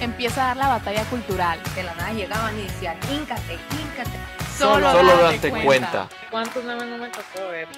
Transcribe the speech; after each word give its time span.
Empieza 0.00 0.42
a 0.42 0.46
dar 0.48 0.56
la 0.58 0.68
batalla 0.68 1.04
cultural. 1.08 1.58
De 1.74 1.82
la 1.82 1.94
nada 1.94 2.12
llegaban 2.12 2.58
y 2.58 2.62
decían, 2.62 2.98
híncate, 3.10 3.54
híncate. 3.54 4.18
Solo, 4.56 4.90
Solo 4.92 5.16
date 5.16 5.50
date 5.50 5.64
cuenta. 5.64 6.08
¿Cuántos 6.30 6.64
memes 6.64 6.86
no 6.86 6.98
me 6.98 7.08
tocó 7.08 7.48
ver? 7.50 7.68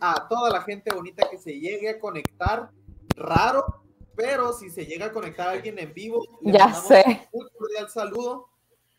a 0.00 0.28
toda 0.28 0.50
la 0.50 0.62
gente 0.62 0.92
bonita 0.94 1.28
que 1.30 1.38
se 1.38 1.58
llegue 1.58 1.88
a 1.90 1.98
conectar. 2.00 2.70
Raro, 3.16 3.82
pero 4.16 4.52
si 4.52 4.70
se 4.70 4.86
llega 4.86 5.06
a 5.06 5.12
conectar 5.12 5.48
alguien 5.48 5.78
en 5.78 5.92
vivo, 5.92 6.22
le 6.42 6.52
Ya 6.52 6.72
sé. 6.72 7.28
un 7.32 7.48
cordial 7.56 7.88
saludo 7.90 8.48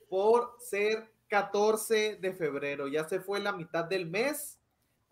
por 0.10 0.56
ser 0.60 1.12
14 1.28 2.18
de 2.18 2.34
febrero. 2.34 2.88
Ya 2.88 3.08
se 3.08 3.20
fue 3.20 3.40
la 3.40 3.52
mitad 3.52 3.86
del 3.86 4.06
mes. 4.06 4.60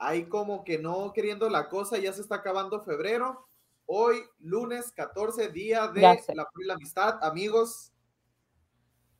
Ahí 0.01 0.29
como 0.29 0.63
que 0.63 0.79
no 0.79 1.11
queriendo 1.13 1.49
la 1.49 1.67
cosa, 1.67 1.97
ya 1.97 2.13
se 2.13 2.21
está 2.21 2.35
acabando 2.35 2.79
febrero. 2.81 3.45
Hoy, 3.85 4.17
lunes 4.39 4.93
14, 4.93 5.49
día 5.49 5.87
de 5.89 6.01
la 6.01 6.43
amor 6.43 6.63
y 6.63 6.65
la 6.65 6.75
amistad. 6.75 7.19
Amigos, 7.21 7.91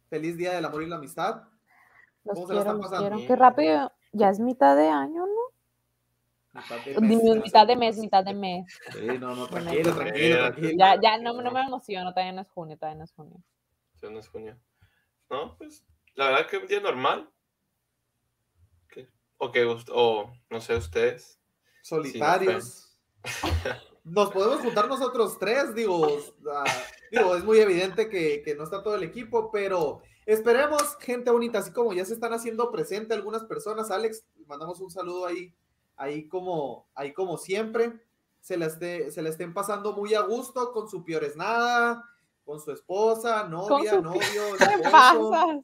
feliz 0.10 0.38
día 0.38 0.54
del 0.54 0.64
amor 0.64 0.82
y 0.84 0.88
la 0.88 0.96
amistad. 0.96 1.44
Los 2.24 2.36
¿Cómo 2.36 2.48
se 2.48 2.54
la 2.54 2.62
quiero, 2.62 2.76
están 2.78 2.82
pasando? 2.92 3.18
quiero. 3.18 3.28
Qué 3.28 3.36
rápido. 3.36 3.92
Ya 4.14 4.30
es 4.30 4.40
mitad 4.40 4.78
de 4.78 4.88
año, 4.88 5.26
¿no? 5.28 6.62
Mitad 6.62 6.80
de 6.86 7.02
mes, 7.02 7.24
mitad 7.44 7.62
se- 7.62 7.68
de 7.68 7.76
mes, 7.76 7.98
mitad 7.98 8.24
de 8.24 8.34
mes. 8.34 8.80
Sí, 8.94 9.08
no, 9.20 9.36
no, 9.36 9.48
tranquilo, 9.50 9.94
tranquilo, 9.96 10.38
tranquilo. 10.40 10.72
Ya, 10.78 11.00
ya 11.02 11.18
no, 11.18 11.34
no 11.34 11.52
me 11.52 11.62
emociono, 11.62 12.12
todavía 12.14 12.32
no 12.32 12.42
es 12.42 12.50
junio, 12.50 12.78
todavía 12.78 12.98
no 13.00 13.04
es 13.04 13.12
junio. 13.12 13.38
Ya 14.02 14.10
no 14.10 14.20
es 14.20 14.30
junio. 14.30 14.58
No, 15.30 15.58
pues, 15.58 15.84
la 16.16 16.30
verdad 16.30 16.48
que 16.48 16.58
un 16.58 16.68
día 16.68 16.80
normal. 16.80 17.30
O 19.40 19.52
que, 19.52 19.66
o 19.66 20.32
no 20.52 20.62
sé, 20.62 20.76
ustedes. 20.76 21.40
solitarios. 21.82 22.96
Nos 24.04 24.32
podemos 24.32 24.62
juntar 24.62 24.88
nosotros 24.88 25.38
tres, 25.40 25.74
digo, 25.76 26.08
digo, 27.12 27.36
es 27.36 27.44
muy 27.44 27.60
evidente 27.60 28.10
que, 28.10 28.42
que 28.44 28.56
no 28.56 28.64
está 28.64 28.82
todo 28.82 28.96
el 28.96 29.04
equipo, 29.04 29.52
pero 29.52 30.02
esperemos, 30.26 30.98
gente 31.00 31.30
bonita, 31.30 31.60
así 31.60 31.72
como 31.72 31.94
ya 31.94 32.06
se 32.06 32.14
están 32.14 32.34
haciendo 32.34 32.72
presente 32.72 33.14
algunas 33.14 33.44
personas, 33.44 33.92
Alex, 33.92 34.26
mandamos 34.48 34.80
un 34.80 34.90
saludo 34.90 35.26
ahí, 35.26 35.54
ahí 35.96 36.28
como, 36.28 36.88
ahí 36.96 37.14
como 37.14 37.38
siempre, 37.38 38.00
se 38.42 38.58
la, 38.58 38.66
esté, 38.66 39.12
se 39.12 39.22
la 39.22 39.30
estén 39.30 39.54
pasando 39.54 39.94
muy 39.94 40.16
a 40.16 40.22
gusto 40.22 40.72
con 40.72 40.90
su 40.90 41.04
Piores 41.04 41.36
Nada, 41.36 42.04
con 42.50 42.60
su 42.60 42.72
esposa, 42.72 43.44
novia, 43.44 43.92
su- 43.92 44.02
novio, 44.02 44.20
¿Qué 44.58 44.88
esposo. 44.88 45.64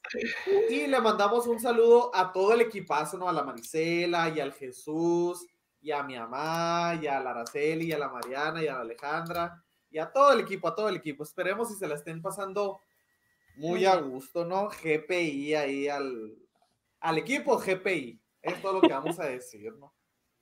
Y 0.70 0.86
le 0.86 1.02
mandamos 1.02 1.48
un 1.48 1.60
saludo 1.60 2.12
a 2.14 2.32
todo 2.32 2.54
el 2.54 2.62
equipazo, 2.62 3.18
¿no? 3.18 3.28
A 3.28 3.34
la 3.34 3.42
Marisela 3.42 4.30
y 4.30 4.40
al 4.40 4.54
Jesús, 4.54 5.48
y 5.82 5.90
a 5.90 6.04
mi 6.04 6.16
mamá, 6.16 6.94
y 7.02 7.08
a 7.08 7.20
la 7.22 7.32
Araceli, 7.32 7.86
y 7.88 7.92
a 7.92 7.98
la 7.98 8.10
Mariana, 8.10 8.62
y 8.64 8.68
a 8.68 8.74
la 8.74 8.82
Alejandra, 8.82 9.64
y 9.90 9.98
a 9.98 10.12
todo 10.12 10.32
el 10.32 10.42
equipo, 10.42 10.68
a 10.68 10.76
todo 10.76 10.88
el 10.88 10.98
equipo. 10.98 11.24
Esperemos 11.24 11.70
si 11.70 11.74
se 11.76 11.88
la 11.88 11.96
estén 11.96 12.22
pasando 12.22 12.80
muy 13.56 13.84
a 13.86 13.96
gusto, 13.96 14.46
¿no? 14.46 14.70
GPI 14.70 15.56
ahí 15.56 15.88
al, 15.88 16.36
al 17.00 17.18
equipo 17.18 17.58
GPI. 17.58 18.22
Es 18.44 18.62
todo 18.62 18.74
lo 18.74 18.82
que 18.82 18.94
vamos 18.94 19.20
a 19.20 19.26
decir, 19.26 19.74
¿no? 19.80 19.92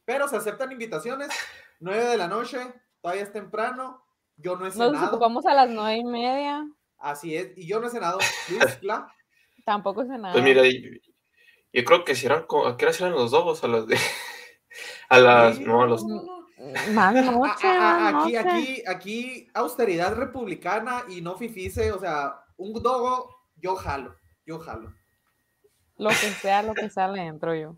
Pero 0.04 0.28
se 0.28 0.36
aceptan 0.36 0.74
invitaciones, 0.74 1.30
9 1.80 2.04
de 2.04 2.18
la 2.18 2.28
noche, 2.28 2.60
todavía 3.00 3.24
es 3.24 3.32
temprano, 3.32 4.03
yo 4.38 4.56
no 4.56 4.66
he 4.66 4.70
Nos 4.70 4.74
cenado, 4.76 5.08
ocupamos 5.08 5.46
a 5.46 5.54
las 5.54 5.70
nueve 5.70 5.98
y 5.98 6.04
media. 6.04 6.66
así 6.98 7.36
es, 7.36 7.58
y 7.58 7.68
yo 7.68 7.80
no 7.80 7.88
he 7.88 7.90
cenado. 7.90 8.20
Luis, 8.50 8.80
Tampoco 9.66 10.04
sé 10.04 10.18
nada. 10.18 10.34
Pues 10.34 10.44
mira, 10.44 10.64
yo, 10.66 10.90
yo 11.72 11.84
creo 11.86 12.04
que 12.04 12.16
si 12.16 12.26
eran, 12.26 12.44
co- 12.46 12.68
¿a 12.68 12.76
qué 12.78 12.86
hora 12.86 12.96
eran 12.98 13.12
los 13.14 13.32
dos? 13.32 13.64
A 13.64 13.68
las 13.68 13.88
de. 13.88 13.98
A 15.10 15.20
las. 15.20 15.58
Sí, 15.58 15.64
No, 15.64 15.84
a 15.84 15.88
los. 15.88 16.04
Más 16.94 17.16
A- 17.16 17.22
noche, 17.32 17.68
a- 17.68 18.08
a- 18.08 18.12
más 18.12 18.24
aquí, 18.26 18.34
noche. 18.34 18.50
aquí, 18.50 18.84
aquí, 18.88 19.48
austeridad 19.54 20.16
republicana 20.16 21.04
y 21.08 21.22
no 21.22 21.36
fifice, 21.38 21.92
o 21.92 22.00
sea, 22.00 22.34
un 22.58 22.74
dogo, 22.82 23.30
yo 23.58 23.76
jalo, 23.76 24.16
yo 24.46 24.60
jalo. 24.60 24.94
Lo 25.98 26.10
que 26.10 26.16
sea, 26.16 26.64
lo 26.64 26.74
que 26.74 26.90
sea, 26.90 27.08
le 27.08 27.22
entro 27.22 27.54
yo. 27.56 27.76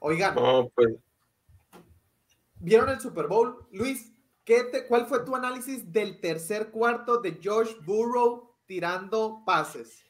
Oigan, 0.00 0.34
No, 0.34 0.68
pues. 0.74 0.94
¿vieron 2.58 2.88
el 2.90 3.00
Super 3.00 3.26
Bowl? 3.28 3.66
Luis, 3.72 4.11
¿qué 4.44 4.64
te, 4.64 4.86
¿cuál 4.86 5.06
fue 5.06 5.24
tu 5.24 5.34
análisis 5.36 5.90
del 5.92 6.20
tercer 6.20 6.70
cuarto 6.70 7.18
de 7.20 7.38
Josh 7.42 7.74
Burrow 7.84 8.54
tirando 8.66 9.42
pases? 9.44 10.04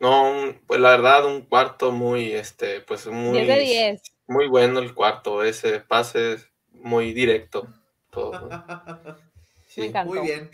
No, 0.00 0.30
un- 0.30 0.60
pues 0.66 0.80
la 0.80 0.90
verdad, 0.90 1.26
un 1.26 1.42
cuarto 1.42 1.90
muy, 1.92 2.32
este, 2.32 2.80
pues 2.82 3.06
muy. 3.06 3.40
10 3.42 3.48
de 3.48 3.60
10. 3.60 4.02
Muy 4.28 4.46
bueno 4.46 4.78
el 4.78 4.94
cuarto, 4.94 5.42
ese 5.42 5.80
pase 5.80 6.34
es 6.34 6.48
muy 6.70 7.12
directo. 7.12 7.66
Todo. 8.10 8.32
Sí. 9.68 9.92
Muy 10.06 10.20
bien. 10.20 10.50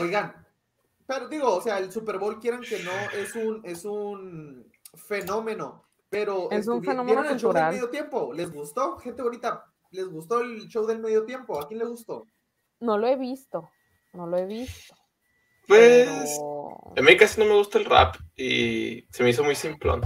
Oigan, 0.00 0.34
pero 1.06 1.28
digo, 1.28 1.54
o 1.54 1.60
sea, 1.60 1.78
el 1.78 1.92
Super 1.92 2.18
Bowl 2.18 2.40
quieran 2.40 2.62
que 2.62 2.82
no 2.82 2.90
es 3.12 3.36
un 3.36 3.60
es 3.62 3.84
un 3.84 4.66
fenómeno, 4.94 5.84
pero 6.08 6.50
Es 6.50 6.66
un 6.66 6.82
fenómeno 6.82 7.04
¿vieron 7.20 7.26
el 7.26 7.38
show 7.38 7.52
del 7.52 7.66
medio 7.66 7.90
tiempo? 7.90 8.32
¿Les 8.32 8.50
gustó? 8.50 8.96
Gente 8.98 9.22
bonita, 9.22 9.66
¿les 9.90 10.08
gustó 10.08 10.40
el 10.40 10.66
show 10.66 10.86
del 10.86 10.98
medio 10.98 11.24
tiempo? 11.24 11.60
¿A 11.60 11.68
quién 11.68 11.78
le 11.78 11.84
gustó? 11.84 12.26
No 12.80 12.98
lo 12.98 13.06
he 13.06 13.16
visto. 13.16 13.70
No 14.12 14.26
lo 14.26 14.36
he 14.38 14.46
visto. 14.46 14.94
Pues. 15.66 16.06
pero- 16.06 16.92
A 16.96 17.00
mí 17.02 17.16
casi 17.16 17.40
no 17.40 17.46
me 17.46 17.54
gusta 17.54 17.78
el 17.78 17.84
rap 17.86 18.16
y 18.36 19.06
se 19.10 19.22
me 19.22 19.30
hizo 19.30 19.42
muy 19.44 19.54
simplón. 19.54 20.02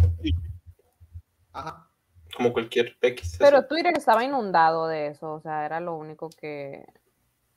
Ajá. 1.53 1.89
Como 2.37 2.53
cualquier 2.53 2.97
X. 3.01 3.37
Pero. 3.39 3.67
Twitter 3.67 3.93
estaba 3.97 4.23
inundado 4.25 4.87
de 4.87 5.09
eso, 5.09 5.33
o 5.33 5.41
sea, 5.41 5.65
era 5.67 5.81
lo 5.81 5.97
único 5.97 6.29
que 6.31 6.85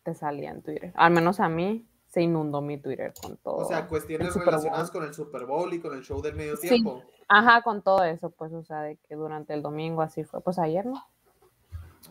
te 0.04 0.16
salía 0.16 0.50
en 0.50 0.64
Twitter. 0.64 0.92
Al 0.96 1.12
menos 1.12 1.40
a 1.40 1.48
mí 1.50 1.86
se 2.08 2.22
inundó 2.22 2.62
mi 2.62 2.78
Twitter 2.80 3.14
con 3.22 3.38
todo. 3.38 3.58
O 3.58 3.66
sea, 3.66 3.88
cuestiones 3.88 4.34
relacionadas 4.36 4.90
con 4.92 5.04
el 5.04 5.14
Super 5.14 5.46
Bowl 5.46 5.72
y 5.74 5.80
con 5.80 5.94
el 5.94 6.02
show 6.04 6.22
del 6.22 6.36
medio 6.36 6.58
Sí. 6.58 6.70
tiempo. 6.70 7.04
Ajá, 7.28 7.62
con 7.62 7.82
todo 7.84 8.04
eso, 8.04 8.32
pues, 8.32 8.52
o 8.54 8.64
sea, 8.64 8.82
de 8.82 8.98
que 9.08 9.16
durante 9.16 9.54
el 9.54 9.62
domingo 9.62 10.02
así 10.02 10.24
fue. 10.24 10.42
Pues 10.42 10.58
ayer, 10.58 10.86
¿no? 10.86 11.02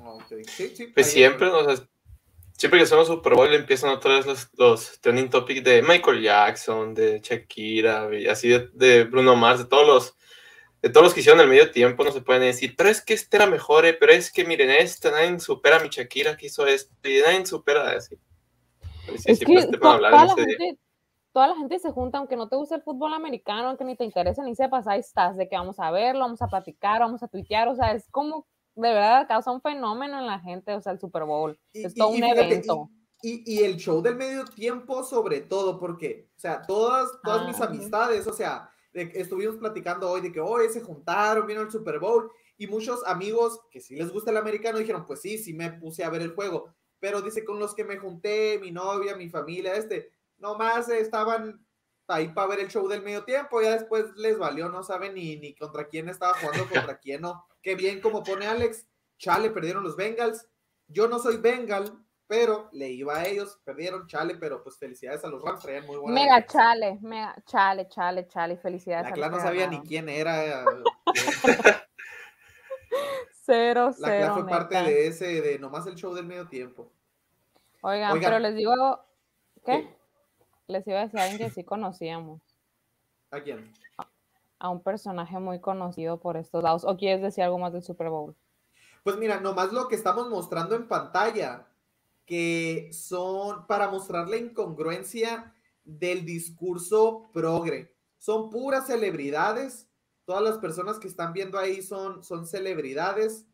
Ah, 0.02 0.12
ok. 0.12 0.44
Sí, 0.46 0.68
sí. 0.76 0.86
Pues 0.94 1.10
siempre, 1.10 1.48
o 1.48 1.64
sea, 1.76 1.84
siempre 2.60 2.78
que 2.78 2.84
hacemos 2.84 3.06
Super 3.06 3.34
Bowl 3.34 3.54
empiezan 3.54 3.88
otra 3.88 4.16
vez 4.16 4.26
los, 4.26 4.50
los 4.58 5.00
trending 5.00 5.30
topics 5.30 5.64
de 5.64 5.80
Michael 5.80 6.20
Jackson, 6.20 6.92
de 6.92 7.18
Shakira, 7.18 8.14
y 8.14 8.26
así 8.26 8.50
de, 8.50 8.68
de 8.74 9.04
Bruno 9.04 9.34
Mars, 9.34 9.60
de 9.60 9.64
todos 9.64 9.86
los 9.86 10.16
de 10.82 10.90
todos 10.90 11.04
los 11.04 11.14
que 11.14 11.20
hicieron 11.20 11.40
el 11.40 11.48
medio 11.48 11.70
tiempo, 11.70 12.04
no 12.04 12.12
se 12.12 12.20
pueden 12.20 12.42
decir, 12.42 12.74
pero 12.76 12.90
es 12.90 13.02
que 13.02 13.14
este 13.14 13.36
era 13.38 13.46
mejor, 13.46 13.86
eh, 13.86 13.94
pero 13.94 14.12
es 14.12 14.30
que 14.30 14.44
miren, 14.44 14.70
este 14.70 15.10
nadie 15.10 15.40
supera 15.40 15.76
a 15.76 15.80
mi 15.80 15.88
Shakira 15.88 16.36
que 16.36 16.46
hizo 16.46 16.66
esto, 16.66 16.94
y 17.02 17.20
nadie 17.20 17.46
supera 17.46 17.92
así. 17.92 18.16
Sí, 19.16 19.32
es 19.32 19.40
que 19.40 19.54
este 19.54 19.78
toda, 19.78 19.98
la 19.98 20.28
gente, 20.28 20.78
toda 21.32 21.48
la 21.48 21.56
gente 21.56 21.78
se 21.78 21.90
junta, 21.92 22.18
aunque 22.18 22.36
no 22.36 22.48
te 22.48 22.56
guste 22.56 22.74
el 22.74 22.82
fútbol 22.82 23.14
americano, 23.14 23.68
aunque 23.68 23.84
ni 23.84 23.96
te 23.96 24.04
interese 24.04 24.42
ni 24.42 24.54
sepas, 24.54 24.86
ahí 24.86 25.00
estás, 25.00 25.36
de 25.36 25.48
que 25.48 25.56
vamos 25.56 25.78
a 25.80 25.90
verlo, 25.90 26.20
vamos 26.20 26.42
a 26.42 26.48
platicar, 26.48 27.00
vamos 27.00 27.22
a 27.22 27.28
tuitear, 27.28 27.68
o 27.68 27.74
sea, 27.74 27.92
es 27.92 28.06
como, 28.10 28.46
de 28.80 28.88
verdad, 28.92 29.26
causa 29.28 29.50
un 29.50 29.60
fenómeno 29.60 30.18
en 30.18 30.26
la 30.26 30.38
gente, 30.40 30.74
o 30.74 30.80
sea, 30.80 30.92
el 30.92 31.00
Super 31.00 31.24
Bowl. 31.24 31.58
Y- 31.72 31.84
es 31.84 31.92
y- 31.94 31.98
todo 31.98 32.10
y 32.14 32.16
un 32.16 32.22
fíjate, 32.22 32.46
evento. 32.46 32.90
Y, 33.22 33.42
y 33.54 33.64
el 33.64 33.76
show 33.76 34.00
del 34.00 34.16
medio 34.16 34.44
tiempo 34.46 35.02
sobre 35.04 35.40
todo, 35.42 35.78
porque, 35.78 36.30
o 36.36 36.40
sea, 36.40 36.62
todas, 36.62 37.10
todas 37.22 37.46
mis 37.46 37.60
Ah. 37.60 37.66
amistades, 37.66 38.26
o 38.26 38.32
sea, 38.32 38.70
de 38.92 39.12
estuvimos 39.14 39.56
platicando 39.56 40.10
hoy 40.10 40.20
de 40.22 40.32
que 40.32 40.40
hoy 40.40 40.68
se 40.70 40.80
juntaron, 40.80 41.46
vino 41.46 41.60
el 41.60 41.70
Super 41.70 41.98
Bowl, 41.98 42.30
y 42.56 42.66
muchos 42.66 43.04
amigos 43.06 43.60
que 43.70 43.80
sí 43.80 43.94
les 43.94 44.10
gusta 44.10 44.30
el 44.30 44.36
americano 44.38 44.78
dijeron, 44.78 45.04
pues 45.06 45.20
sí, 45.20 45.38
sí 45.38 45.52
me 45.54 45.70
puse 45.72 46.02
a 46.02 46.10
ver 46.10 46.22
el 46.22 46.34
juego, 46.34 46.74
pero 46.98 47.20
dice, 47.22 47.44
con 47.44 47.58
los 47.58 47.74
que 47.74 47.84
me 47.84 47.98
junté, 47.98 48.58
mi 48.58 48.70
novia, 48.72 49.14
mi 49.16 49.28
familia, 49.28 49.74
este, 49.74 50.10
nomás 50.38 50.88
estaban 50.88 51.64
ahí 52.10 52.28
para 52.28 52.48
ver 52.48 52.60
el 52.60 52.68
show 52.68 52.86
del 52.88 53.02
medio 53.02 53.24
tiempo, 53.24 53.60
ya 53.62 53.72
después 53.72 54.06
les 54.16 54.38
valió, 54.38 54.68
no 54.68 54.82
saben 54.82 55.14
ni, 55.14 55.36
ni 55.36 55.54
contra 55.54 55.86
quién 55.86 56.08
estaba 56.08 56.34
jugando, 56.34 56.64
contra 56.94 56.98
quién 56.98 57.22
no. 57.22 57.46
Qué 57.62 57.74
bien 57.74 58.00
como 58.00 58.22
pone 58.22 58.46
Alex, 58.46 58.86
chale, 59.18 59.50
perdieron 59.50 59.84
los 59.84 59.96
Bengals, 59.96 60.48
yo 60.88 61.08
no 61.08 61.18
soy 61.18 61.36
Bengal, 61.36 61.92
pero 62.26 62.68
le 62.72 62.88
iba 62.90 63.16
a 63.18 63.26
ellos, 63.26 63.60
perdieron, 63.64 64.06
chale, 64.06 64.36
pero 64.36 64.62
pues 64.62 64.78
felicidades 64.78 65.24
a 65.24 65.28
los 65.28 65.42
Rams, 65.42 65.62
traían 65.62 65.84
muy 65.86 65.96
buena 65.96 66.14
Mega 66.14 66.36
defensa. 66.36 66.58
chale, 66.58 66.98
mega 67.02 67.36
chale, 67.44 67.88
chale, 67.88 68.28
chale, 68.28 68.56
felicidades. 68.56 69.04
La 69.04 69.08
a 69.08 69.10
los 69.10 69.18
clan 69.18 69.32
no 69.32 69.40
sabía 69.40 69.66
ni 69.66 69.80
quién 69.80 70.08
era. 70.08 70.64
Sí, 70.64 71.20
Cero, 73.44 73.90
La 73.98 74.08
cero. 74.08 74.24
Cla 74.26 74.34
fue 74.34 74.46
parte 74.46 74.82
de 74.82 75.06
ese, 75.08 75.42
de 75.42 75.58
nomás 75.58 75.86
el 75.86 75.96
show 75.96 76.14
del 76.14 76.26
medio 76.26 76.46
tiempo. 76.48 76.92
Oigan, 77.82 78.12
Oigan. 78.12 78.30
pero 78.30 78.38
les 78.38 78.54
digo, 78.54 78.74
¿qué? 79.64 79.72
¿Qué? 79.72 79.99
Les 80.70 80.86
iba 80.86 81.00
a 81.00 81.02
decir 81.02 81.18
a 81.18 81.24
alguien 81.24 81.38
que 81.38 81.50
sí 81.54 81.64
conocíamos, 81.64 82.40
¿A 83.32 83.40
quién? 83.40 83.72
a 84.60 84.68
un 84.68 84.82
personaje 84.82 85.38
muy 85.38 85.58
conocido 85.60 86.20
por 86.20 86.36
estos 86.36 86.62
lados. 86.62 86.84
¿O 86.84 86.96
quieres 86.96 87.22
decir 87.22 87.42
algo 87.42 87.58
más 87.58 87.72
del 87.72 87.82
Super 87.82 88.08
Bowl? 88.08 88.36
Pues 89.02 89.16
mira, 89.16 89.40
nomás 89.40 89.72
lo 89.72 89.88
que 89.88 89.96
estamos 89.96 90.28
mostrando 90.28 90.76
en 90.76 90.86
pantalla, 90.86 91.66
que 92.26 92.90
son 92.92 93.66
para 93.66 93.90
mostrar 93.90 94.28
la 94.28 94.36
incongruencia 94.36 95.54
del 95.82 96.24
discurso 96.24 97.30
progre. 97.32 97.96
Son 98.18 98.50
puras 98.50 98.86
celebridades. 98.86 99.88
Todas 100.24 100.42
las 100.42 100.58
personas 100.58 100.98
que 100.98 101.08
están 101.08 101.32
viendo 101.32 101.58
ahí 101.58 101.82
son, 101.82 102.22
son 102.22 102.46
celebridades 102.46 103.46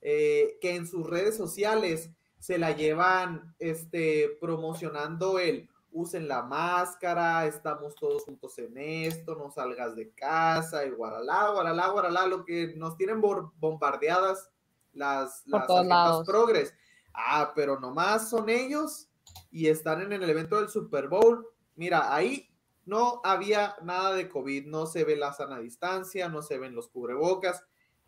eh, 0.00 0.58
que 0.60 0.74
en 0.74 0.86
sus 0.86 1.08
redes 1.08 1.36
sociales 1.36 2.10
se 2.38 2.58
la 2.58 2.72
llevan 2.72 3.54
este, 3.58 4.36
promocionando 4.40 5.38
el 5.38 5.70
usen 5.90 6.28
la 6.28 6.42
máscara, 6.42 7.46
estamos 7.46 7.94
todos 7.94 8.24
juntos 8.24 8.58
en 8.58 8.76
esto, 8.76 9.34
no 9.34 9.50
salgas 9.50 9.96
de 9.96 10.10
casa, 10.12 10.84
y 10.84 10.90
guaralá, 10.90 11.50
guaralá, 11.50 11.88
guaralá, 11.88 12.26
lo 12.26 12.44
que 12.44 12.74
nos 12.76 12.96
tienen 12.96 13.20
bombardeadas 13.20 14.50
las, 14.92 15.44
Por 15.50 15.60
las 15.60 15.70
agendas 15.70 16.26
progres. 16.26 16.74
Ah, 17.14 17.52
pero 17.54 17.80
nomás 17.80 18.28
son 18.28 18.48
ellos 18.48 19.08
y 19.50 19.68
están 19.68 20.02
en 20.02 20.12
el 20.12 20.28
evento 20.28 20.56
del 20.56 20.68
Super 20.68 21.08
Bowl. 21.08 21.46
Mira, 21.74 22.14
ahí 22.14 22.48
no 22.84 23.20
había 23.24 23.76
nada 23.82 24.14
de 24.14 24.28
COVID, 24.28 24.66
no 24.66 24.86
se 24.86 25.04
ve 25.04 25.16
la 25.16 25.32
sana 25.32 25.58
distancia, 25.58 26.28
no 26.28 26.42
se 26.42 26.58
ven 26.58 26.74
los 26.74 26.88
cubrebocas, 26.88 27.64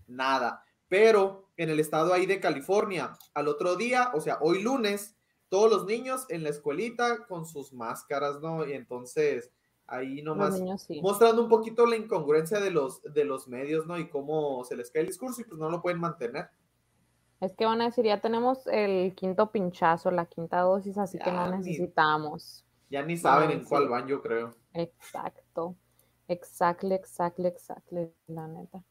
nada. 0.07 0.65
Pero 0.89 1.51
en 1.57 1.71
el 1.71 1.81
estado 1.81 2.13
ahí 2.13 2.27
de 2.27 2.41
California, 2.41 3.17
al 3.35 3.49
otro 3.49 3.77
día, 3.77 4.11
o 4.15 4.21
sea, 4.21 4.39
hoy 4.41 4.63
lunes, 4.63 5.17
todos 5.51 5.71
los 5.71 5.85
niños 5.85 6.25
en 6.31 6.43
la 6.43 6.49
escuelita 6.49 7.27
con 7.27 7.45
sus 7.45 7.75
máscaras, 7.75 8.41
¿no? 8.41 8.67
Y 8.67 8.73
entonces 8.73 9.51
ahí 9.87 10.23
nomás 10.23 10.59
niños 10.59 10.83
sí. 10.83 11.03
mostrando 11.03 11.43
un 11.43 11.49
poquito 11.49 11.85
la 11.85 11.97
incongruencia 11.97 12.61
de 12.61 12.71
los, 12.71 13.03
de 13.03 13.25
los 13.25 13.49
medios, 13.49 13.87
¿no? 13.87 13.99
Y 13.99 14.09
cómo 14.09 14.65
se 14.65 14.77
les 14.77 14.91
cae 14.91 15.03
el 15.03 15.09
discurso 15.09 15.43
y 15.43 15.45
pues 15.45 15.59
no 15.59 15.69
lo 15.69 15.83
pueden 15.83 16.01
mantener. 16.01 16.49
Es 17.41 17.55
que 17.57 17.67
van 17.67 17.81
a 17.81 17.87
decir, 17.87 18.05
ya 18.05 18.21
tenemos 18.21 18.67
el 18.67 19.15
quinto 19.15 19.51
pinchazo, 19.51 20.11
la 20.11 20.27
quinta 20.27 20.61
dosis, 20.61 20.97
así 20.97 21.19
que 21.19 21.33
no 21.33 21.51
ni- 21.51 21.59
necesitamos. 21.59 22.65
Ya 22.89 23.03
ni 23.03 23.17
saben 23.17 23.51
en 23.51 23.63
sí. 23.63 23.69
cuál 23.69 23.89
van, 23.89 24.07
yo 24.07 24.23
creo. 24.23 24.55
Exacto. 24.73 25.75
Exactly, 26.29 26.95
exactly, 26.95 27.49
exactly, 27.49 28.13
la 28.29 28.47
neta. 28.47 28.85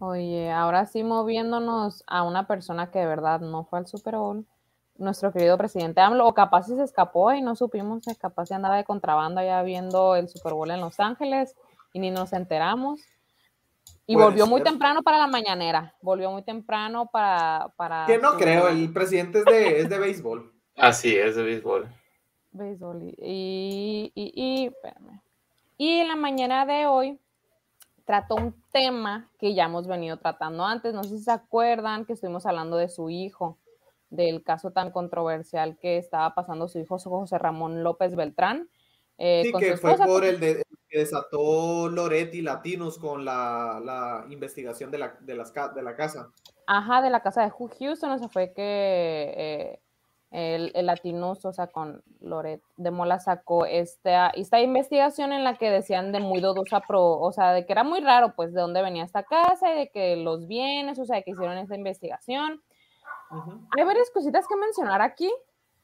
Oye, 0.00 0.50
ahora 0.50 0.86
sí 0.86 1.04
moviéndonos 1.04 2.02
a 2.06 2.22
una 2.24 2.48
persona 2.48 2.90
que 2.90 3.00
de 3.00 3.06
verdad 3.06 3.40
no 3.40 3.64
fue 3.64 3.78
al 3.80 3.86
Super 3.86 4.16
Bowl, 4.16 4.46
nuestro 4.98 5.32
querido 5.32 5.56
presidente 5.56 6.00
AMLO, 6.00 6.26
o 6.26 6.34
capaz 6.34 6.64
si 6.64 6.74
se 6.76 6.82
escapó 6.84 7.32
y 7.32 7.40
no 7.40 7.54
supimos, 7.56 8.06
eh, 8.08 8.16
capaz 8.16 8.46
si 8.46 8.54
andaba 8.54 8.76
de 8.76 8.84
contrabando 8.84 9.40
allá 9.40 9.62
viendo 9.62 10.16
el 10.16 10.28
Super 10.28 10.52
Bowl 10.54 10.70
en 10.70 10.80
Los 10.80 11.00
Ángeles 11.00 11.54
y 11.92 12.00
ni 12.00 12.10
nos 12.10 12.32
enteramos. 12.32 13.00
Y 14.06 14.14
Puede 14.14 14.26
volvió 14.26 14.46
muy 14.46 14.62
temprano 14.62 15.02
para 15.02 15.18
la 15.18 15.26
mañanera, 15.26 15.94
volvió 16.02 16.30
muy 16.30 16.42
temprano 16.42 17.06
para... 17.06 17.72
para 17.76 18.04
Que 18.06 18.18
no 18.18 18.32
su- 18.32 18.38
creo, 18.38 18.68
el 18.68 18.92
presidente 18.92 19.40
es 19.40 19.44
de, 19.44 19.80
es 19.80 19.88
de 19.88 19.98
béisbol. 19.98 20.52
Así 20.76 21.14
es, 21.16 21.36
de 21.36 21.42
béisbol. 21.42 21.88
béisbol. 22.52 23.02
Y, 23.02 23.14
y, 23.18 24.12
y, 24.14 24.32
y- 24.34 24.66
espérame. 24.66 25.20
Y 25.76 26.00
en 26.00 26.08
la 26.08 26.16
mañana 26.16 26.66
de 26.66 26.86
hoy 26.86 27.18
trató 28.04 28.34
un 28.36 28.54
tema 28.72 29.28
que 29.38 29.54
ya 29.54 29.66
hemos 29.66 29.86
venido 29.86 30.16
tratando 30.16 30.64
antes. 30.64 30.94
No 30.94 31.04
sé 31.04 31.18
si 31.18 31.24
se 31.24 31.30
acuerdan 31.30 32.04
que 32.04 32.14
estuvimos 32.14 32.46
hablando 32.46 32.76
de 32.78 32.88
su 32.88 33.10
hijo, 33.10 33.58
del 34.10 34.42
caso 34.42 34.70
tan 34.70 34.90
controversial 34.90 35.78
que 35.78 35.98
estaba 35.98 36.34
pasando 36.34 36.68
su 36.68 36.78
hijo 36.78 36.98
José 36.98 37.38
Ramón 37.38 37.82
López 37.82 38.14
Beltrán. 38.16 38.68
eh, 39.18 39.42
Sí, 39.44 39.52
que 39.52 39.76
fue 39.76 39.96
por 39.96 40.24
el 40.24 40.40
de, 40.40 40.62
que 40.88 40.98
desató 41.00 41.88
Loretti 41.88 42.40
Latinos 42.42 42.98
con 42.98 43.24
la, 43.24 43.80
la 43.84 44.24
investigación 44.30 44.90
de 44.90 44.98
la, 44.98 45.16
de, 45.20 45.34
las, 45.34 45.52
de 45.74 45.82
la 45.82 45.96
casa. 45.96 46.30
Ajá, 46.66 47.02
de 47.02 47.10
la 47.10 47.20
casa 47.20 47.42
de 47.42 47.50
Houston, 47.50 48.10
o 48.10 48.18
sea, 48.18 48.28
fue 48.28 48.52
que 48.52 49.34
eh, 49.36 49.80
el, 50.30 50.72
el 50.74 50.86
Latinus, 50.86 51.44
o 51.44 51.52
sea, 51.52 51.68
con 51.68 52.02
Loret 52.20 52.62
de 52.76 52.90
Mola 52.90 53.18
sacó 53.18 53.64
esta, 53.64 54.28
esta 54.30 54.60
investigación 54.60 55.32
en 55.32 55.44
la 55.44 55.56
que 55.56 55.70
decían 55.70 56.12
de 56.12 56.20
muy 56.20 56.40
dudosa 56.40 56.80
pro, 56.80 57.18
o 57.18 57.32
sea, 57.32 57.52
de 57.52 57.64
que 57.64 57.72
era 57.72 57.84
muy 57.84 58.00
raro, 58.00 58.34
pues, 58.36 58.52
de 58.52 58.60
dónde 58.60 58.82
venía 58.82 59.04
esta 59.04 59.22
casa 59.22 59.72
y 59.72 59.78
de 59.78 59.90
que 59.90 60.16
los 60.16 60.46
bienes, 60.46 60.98
o 60.98 61.06
sea, 61.06 61.22
que 61.22 61.30
hicieron 61.30 61.56
esta 61.58 61.74
investigación. 61.76 62.62
Hay 63.76 63.84
varias 63.84 64.10
cositas 64.10 64.46
que 64.46 64.56
mencionar 64.56 65.02
aquí, 65.02 65.32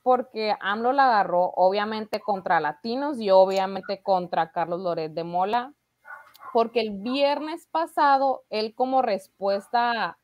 porque 0.03 0.55
AMLO 0.61 0.93
la 0.93 1.07
agarró 1.07 1.53
obviamente 1.57 2.21
contra 2.21 2.61
latinos 2.61 3.19
y 3.21 3.31
obviamente 3.31 4.03
contra 4.03 4.53
Carlos 4.53 4.81
Loret 4.81 5.13
de 5.13 5.25
Mola, 5.25 5.73
porque 6.53 6.81
el 6.81 6.91
viernes 6.99 7.67
pasado 7.71 8.45
él 8.51 8.75
como 8.75 9.03
respuesta, 9.03 10.19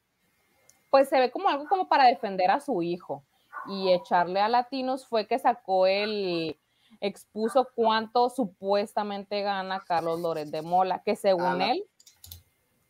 pues 0.90 1.08
se 1.08 1.18
ve 1.18 1.30
como 1.30 1.48
algo 1.48 1.66
como 1.66 1.88
para 1.88 2.04
defender 2.04 2.50
a 2.50 2.60
su 2.60 2.82
hijo 2.82 3.24
y 3.66 3.92
echarle 3.92 4.40
a 4.40 4.48
latinos 4.48 5.06
fue 5.06 5.26
que 5.26 5.38
sacó 5.38 5.86
el 5.86 6.58
expuso 7.00 7.68
cuánto 7.74 8.28
supuestamente 8.30 9.42
gana 9.42 9.80
Carlos 9.80 10.20
Loret 10.20 10.48
de 10.48 10.62
Mola, 10.62 11.02
que 11.02 11.16
según 11.16 11.46
Ala. 11.46 11.72
él 11.72 11.89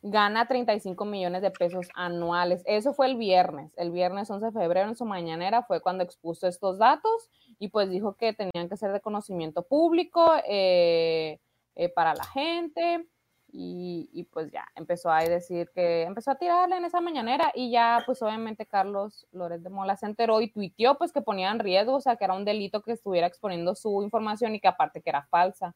gana 0.03 0.47
35 0.47 1.05
millones 1.05 1.43
de 1.43 1.51
pesos 1.51 1.89
anuales. 1.95 2.63
Eso 2.67 2.95
fue 2.95 3.07
el 3.07 3.17
viernes. 3.17 3.73
El 3.77 3.91
viernes 3.91 4.31
11 4.31 4.47
de 4.47 4.53
febrero 4.53 4.89
en 4.89 4.97
su 4.97 5.05
mañanera 5.05 5.63
fue 5.63 5.81
cuando 5.81 6.05
expuso 6.05 6.47
estos 6.47 6.79
datos 6.79 7.31
y 7.59 7.69
pues 7.69 7.91
dijo 7.91 8.15
que 8.15 8.33
tenían 8.33 8.69
que 8.69 8.77
ser 8.77 8.93
de 8.93 9.01
conocimiento 9.01 9.63
público 9.63 10.33
eh, 10.47 11.39
eh, 11.75 11.89
para 11.91 12.15
la 12.15 12.25
gente. 12.25 13.07
Y, 13.53 14.29
pues 14.33 14.53
ya 14.53 14.65
empezó 14.77 15.11
a 15.11 15.25
decir 15.25 15.71
que 15.75 16.03
empezó 16.03 16.31
a 16.31 16.37
tirarle 16.37 16.77
en 16.77 16.85
esa 16.85 17.01
mañanera 17.01 17.51
y 17.53 17.73
ya 17.73 18.01
pues 18.07 18.23
obviamente 18.23 18.65
Carlos 18.65 19.27
Lórez 19.33 19.61
de 19.65 19.71
Mola 19.71 19.97
se 19.97 20.07
enteró 20.07 20.41
y 20.41 20.53
tuiteó 20.53 20.97
pues 20.97 21.13
que 21.13 21.21
ponía 21.21 21.51
en 21.51 21.59
riesgo, 21.59 21.97
o 21.97 22.01
sea 22.01 22.15
que 22.15 22.25
era 22.25 22.35
un 22.35 22.45
delito 22.45 22.81
que 22.81 22.93
estuviera 22.93 23.27
exponiendo 23.27 23.75
su 23.75 24.05
información 24.05 24.55
y 24.55 24.61
que 24.61 24.69
aparte 24.69 25.03
que 25.03 25.11
era 25.11 25.25
falsa, 25.25 25.75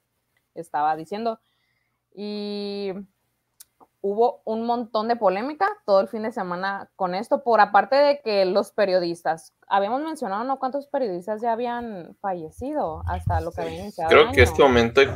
estaba 0.54 0.94
diciendo. 0.94 1.40
Y 2.14 2.92
hubo 4.06 4.42
un 4.44 4.66
montón 4.66 5.08
de 5.08 5.16
polémica 5.16 5.66
todo 5.86 6.02
el 6.02 6.08
fin 6.08 6.24
de 6.24 6.30
semana 6.30 6.90
con 6.94 7.14
esto, 7.14 7.42
por 7.42 7.62
aparte 7.62 7.96
de 7.96 8.20
que 8.22 8.44
los 8.44 8.70
periodistas, 8.70 9.54
habíamos 9.66 10.02
mencionado, 10.02 10.44
¿no? 10.44 10.58
¿Cuántos 10.58 10.86
periodistas 10.88 11.40
ya 11.40 11.52
habían 11.52 12.14
fallecido 12.20 13.02
hasta 13.06 13.40
lo 13.40 13.50
que 13.50 13.62
había 13.62 13.80
iniciado? 13.80 14.10
Creo 14.10 14.26
el 14.28 14.32
que 14.32 14.42
este 14.42 14.62
momento 14.62 15.00
hay 15.00 15.08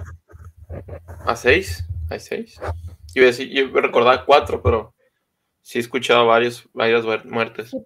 a 1.26 1.36
seis. 1.36 1.84
¿Hay 2.08 2.20
seis? 2.20 2.58
Yo, 3.14 3.20
iba 3.20 3.24
a 3.24 3.26
decir, 3.26 3.50
yo 3.50 3.68
recordaba 3.78 4.24
cuatro, 4.24 4.62
pero 4.62 4.94
sí 5.60 5.78
he 5.78 5.82
escuchado 5.82 6.26
varios, 6.26 6.66
varias 6.72 7.04
muer- 7.04 7.24
muertes. 7.26 7.76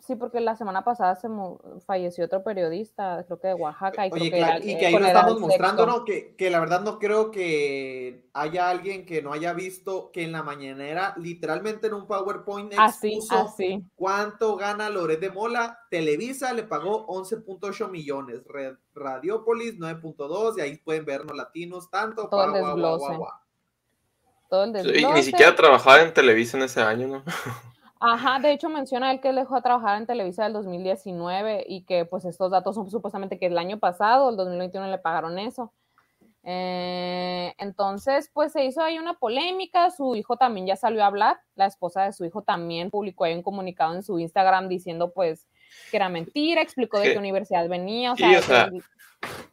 Sí, 0.00 0.16
porque 0.16 0.40
la 0.40 0.56
semana 0.56 0.84
pasada 0.84 1.14
se 1.16 1.28
mu- 1.28 1.58
falleció 1.84 2.24
otro 2.24 2.42
periodista, 2.42 3.22
creo 3.26 3.38
que 3.38 3.48
de 3.48 3.54
Oaxaca. 3.54 4.06
Y, 4.06 4.10
Oye, 4.10 4.30
que 4.30 4.38
claro, 4.38 4.56
era- 4.56 4.64
y 4.64 4.70
eh, 4.72 4.78
que 4.78 4.86
ahí 4.86 4.94
lo 4.94 5.04
estamos 5.06 5.38
mostrando. 5.38 5.84
¿no? 5.86 6.04
Que, 6.06 6.34
que 6.34 6.48
la 6.48 6.60
verdad 6.60 6.80
no 6.80 6.98
creo 6.98 7.30
que 7.30 8.26
haya 8.32 8.70
alguien 8.70 9.04
que 9.04 9.20
no 9.20 9.34
haya 9.34 9.52
visto 9.52 10.10
que 10.10 10.22
en 10.24 10.32
la 10.32 10.42
mañanera, 10.42 11.12
literalmente 11.18 11.88
en 11.88 11.94
un 11.94 12.06
PowerPoint 12.06 12.72
Así, 12.78 13.08
expuso 13.16 13.38
así. 13.38 13.84
cuánto 13.94 14.56
gana 14.56 14.88
Loret 14.88 15.20
de 15.20 15.28
Mola. 15.30 15.78
Televisa 15.90 16.54
le 16.54 16.62
pagó 16.62 17.06
11.8 17.08 17.90
millones, 17.90 18.42
Red- 18.46 18.78
Radiopolis 18.94 19.78
9.2, 19.78 20.56
y 20.56 20.60
ahí 20.62 20.78
pueden 20.78 21.04
vernos 21.04 21.36
latinos, 21.36 21.90
tanto. 21.90 22.28
Todo 22.28 22.44
el 22.46 22.52
pa, 22.52 22.58
guau, 22.60 22.78
guau, 22.78 22.98
guau, 22.98 23.10
desglose. 23.10 23.32
Todo 24.48 24.64
el 24.64 24.70
Y 24.70 24.72
desglose. 24.72 25.14
ni 25.14 25.22
siquiera 25.22 25.54
trabajaba 25.54 26.00
en 26.00 26.14
Televisa 26.14 26.56
en 26.56 26.62
ese 26.62 26.80
año, 26.80 27.08
¿no? 27.08 27.24
Ajá, 28.04 28.40
de 28.40 28.52
hecho 28.52 28.68
menciona 28.68 29.12
él 29.12 29.20
que 29.20 29.28
él 29.28 29.36
dejó 29.36 29.54
de 29.54 29.62
trabajar 29.62 29.96
en 29.96 30.06
Televisa 30.06 30.44
del 30.44 30.52
2019 30.54 31.64
y 31.68 31.84
que 31.84 32.04
pues 32.04 32.24
estos 32.24 32.50
datos 32.50 32.74
son 32.74 32.90
supuestamente 32.90 33.38
que 33.38 33.46
el 33.46 33.56
año 33.56 33.78
pasado, 33.78 34.30
el 34.30 34.36
2021 34.36 34.88
le 34.88 34.98
pagaron 34.98 35.38
eso. 35.38 35.72
Eh, 36.44 37.54
entonces, 37.58 38.28
pues 38.34 38.50
se 38.52 38.64
hizo 38.64 38.82
ahí 38.82 38.98
una 38.98 39.14
polémica, 39.14 39.90
su 39.92 40.16
hijo 40.16 40.36
también 40.36 40.66
ya 40.66 40.74
salió 40.74 41.04
a 41.04 41.06
hablar, 41.06 41.38
la 41.54 41.66
esposa 41.66 42.02
de 42.02 42.12
su 42.12 42.24
hijo 42.24 42.42
también 42.42 42.90
publicó 42.90 43.22
ahí 43.24 43.34
un 43.34 43.42
comunicado 43.42 43.94
en 43.94 44.02
su 44.02 44.18
Instagram 44.18 44.68
diciendo 44.68 45.12
pues 45.12 45.46
que 45.92 45.96
era 45.98 46.08
mentira, 46.08 46.60
explicó 46.60 46.98
de 46.98 47.06
Sí. 47.06 47.12
qué 47.12 47.18
universidad 47.18 47.68
venía, 47.68 48.12
o 48.12 48.16
Sí, 48.16 48.24
sea, 48.24 48.38
o 48.38 48.42
sea, 48.42 48.70
que- 48.70 48.80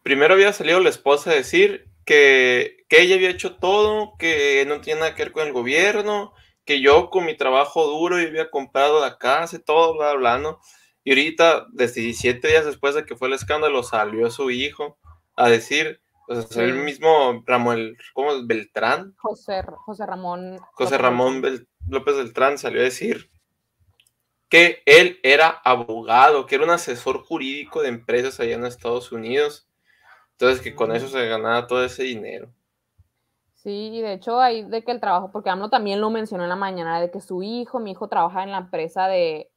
Primero 0.02 0.34
había 0.34 0.52
salido 0.52 0.80
la 0.80 0.90
esposa 0.90 1.30
a 1.30 1.36
decir 1.36 1.88
que, 2.06 2.78
que 2.90 3.04
ella 3.04 3.16
había 3.16 3.30
hecho 3.30 3.56
todo, 3.58 4.14
que 4.18 4.66
no 4.68 4.82
tiene 4.82 5.02
nada 5.02 5.14
que 5.14 5.22
ver 5.26 5.32
con 5.32 5.46
el 5.46 5.54
gobierno, 5.54 6.34
que 6.70 6.82
yo 6.82 7.10
con 7.10 7.26
mi 7.26 7.36
trabajo 7.36 7.88
duro 7.88 8.22
y 8.22 8.26
había 8.28 8.52
comprado 8.52 9.02
la 9.02 9.18
casa 9.18 9.56
y 9.56 9.60
todo, 9.60 9.96
bla, 9.98 10.14
bla, 10.14 10.38
¿no? 10.38 10.60
Y 11.04 11.10
ahorita, 11.12 11.66
desde 11.72 12.02
17 12.02 12.48
días 12.48 12.64
después 12.64 12.94
de 12.94 13.06
que 13.08 13.16
fue 13.16 13.28
el 13.28 13.34
escándalo, 13.34 13.82
salió 13.82 14.30
su 14.30 14.52
hijo 14.52 15.00
a 15.36 15.50
decir 15.50 16.00
O 16.28 16.36
sea, 16.36 16.44
salió 16.44 16.74
Sí. 16.76 16.80
el 16.80 16.86
mismo 16.86 17.44
Ramón, 17.48 17.98
¿cómo? 18.14 18.34
es? 18.34 18.46
Beltrán, 18.46 19.16
José, 19.18 19.64
José 19.84 20.06
Ramón. 20.06 20.60
José 20.74 21.00
Ramón 21.00 21.42
Beltrán. 21.42 21.66
Bel- 21.66 21.92
López 21.92 22.16
Beltrán 22.18 22.58
salió 22.60 22.82
a 22.82 22.84
decir 22.84 23.32
que 24.48 24.84
él 24.86 25.20
era 25.24 25.50
abogado, 25.50 26.46
que 26.46 26.54
era 26.54 26.66
un 26.66 26.70
asesor 26.70 27.24
jurídico 27.24 27.82
de 27.82 27.90
empresas 27.90 28.40
allá 28.40 28.54
en 28.54 28.66
Estados 28.66 29.12
Unidos. 29.12 29.68
Entonces 30.34 30.62
que 30.62 30.76
con 30.76 30.96
eso 30.96 31.08
Mm. 31.08 31.10
se 31.10 31.26
ganaba 31.28 31.66
todo 31.66 31.84
ese 31.84 32.04
dinero. 32.04 32.54
Sí, 33.64 33.90
y 33.94 34.02
de 34.02 34.14
hecho 34.14 34.40
ahí 34.40 34.64
de 34.64 34.86
que 34.86 34.92
el 34.92 35.02
trabajo, 35.02 35.32
porque 35.34 35.50
AMLO 35.50 35.70
también 35.70 36.00
lo 36.00 36.10
mencionó 36.10 36.44
en 36.44 36.50
la 36.50 36.56
mañana, 36.56 37.02
de 37.02 37.12
que 37.12 37.20
su 37.20 37.44
hijo, 37.44 37.80
mi 37.80 37.92
hijo 37.92 38.08
trabaja 38.08 38.44
en 38.44 38.52
la 38.52 38.60
empresa 38.60 39.10
de 39.10 39.52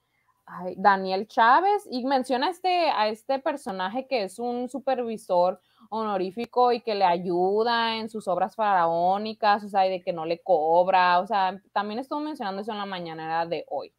Daniel 0.77 1.29
Chávez 1.29 1.87
y 1.89 2.05
menciona 2.05 2.49
a 2.49 2.51
este, 2.51 2.91
a 2.91 3.09
este 3.09 3.39
personaje 3.39 4.09
que 4.09 4.25
es 4.25 4.41
un 4.41 4.69
supervisor 4.69 5.61
honorífico 5.89 6.73
y 6.73 6.81
que 6.81 6.97
le 6.97 7.05
ayuda 7.05 7.97
en 7.97 8.11
sus 8.11 8.27
obras 8.27 8.57
faraónicas, 8.57 9.63
o 9.63 9.69
sea, 9.69 9.87
y 9.87 9.91
de 9.91 10.03
que 10.03 10.13
no 10.13 10.27
le 10.27 10.41
cobra, 10.41 11.21
o 11.21 11.27
sea, 11.29 11.61
también 11.73 12.01
estuvo 12.01 12.19
mencionando 12.19 12.61
eso 12.61 12.73
en 12.73 12.79
la 12.79 12.87
mañanera 12.87 13.47
de 13.47 13.65
hoy. 13.69 13.93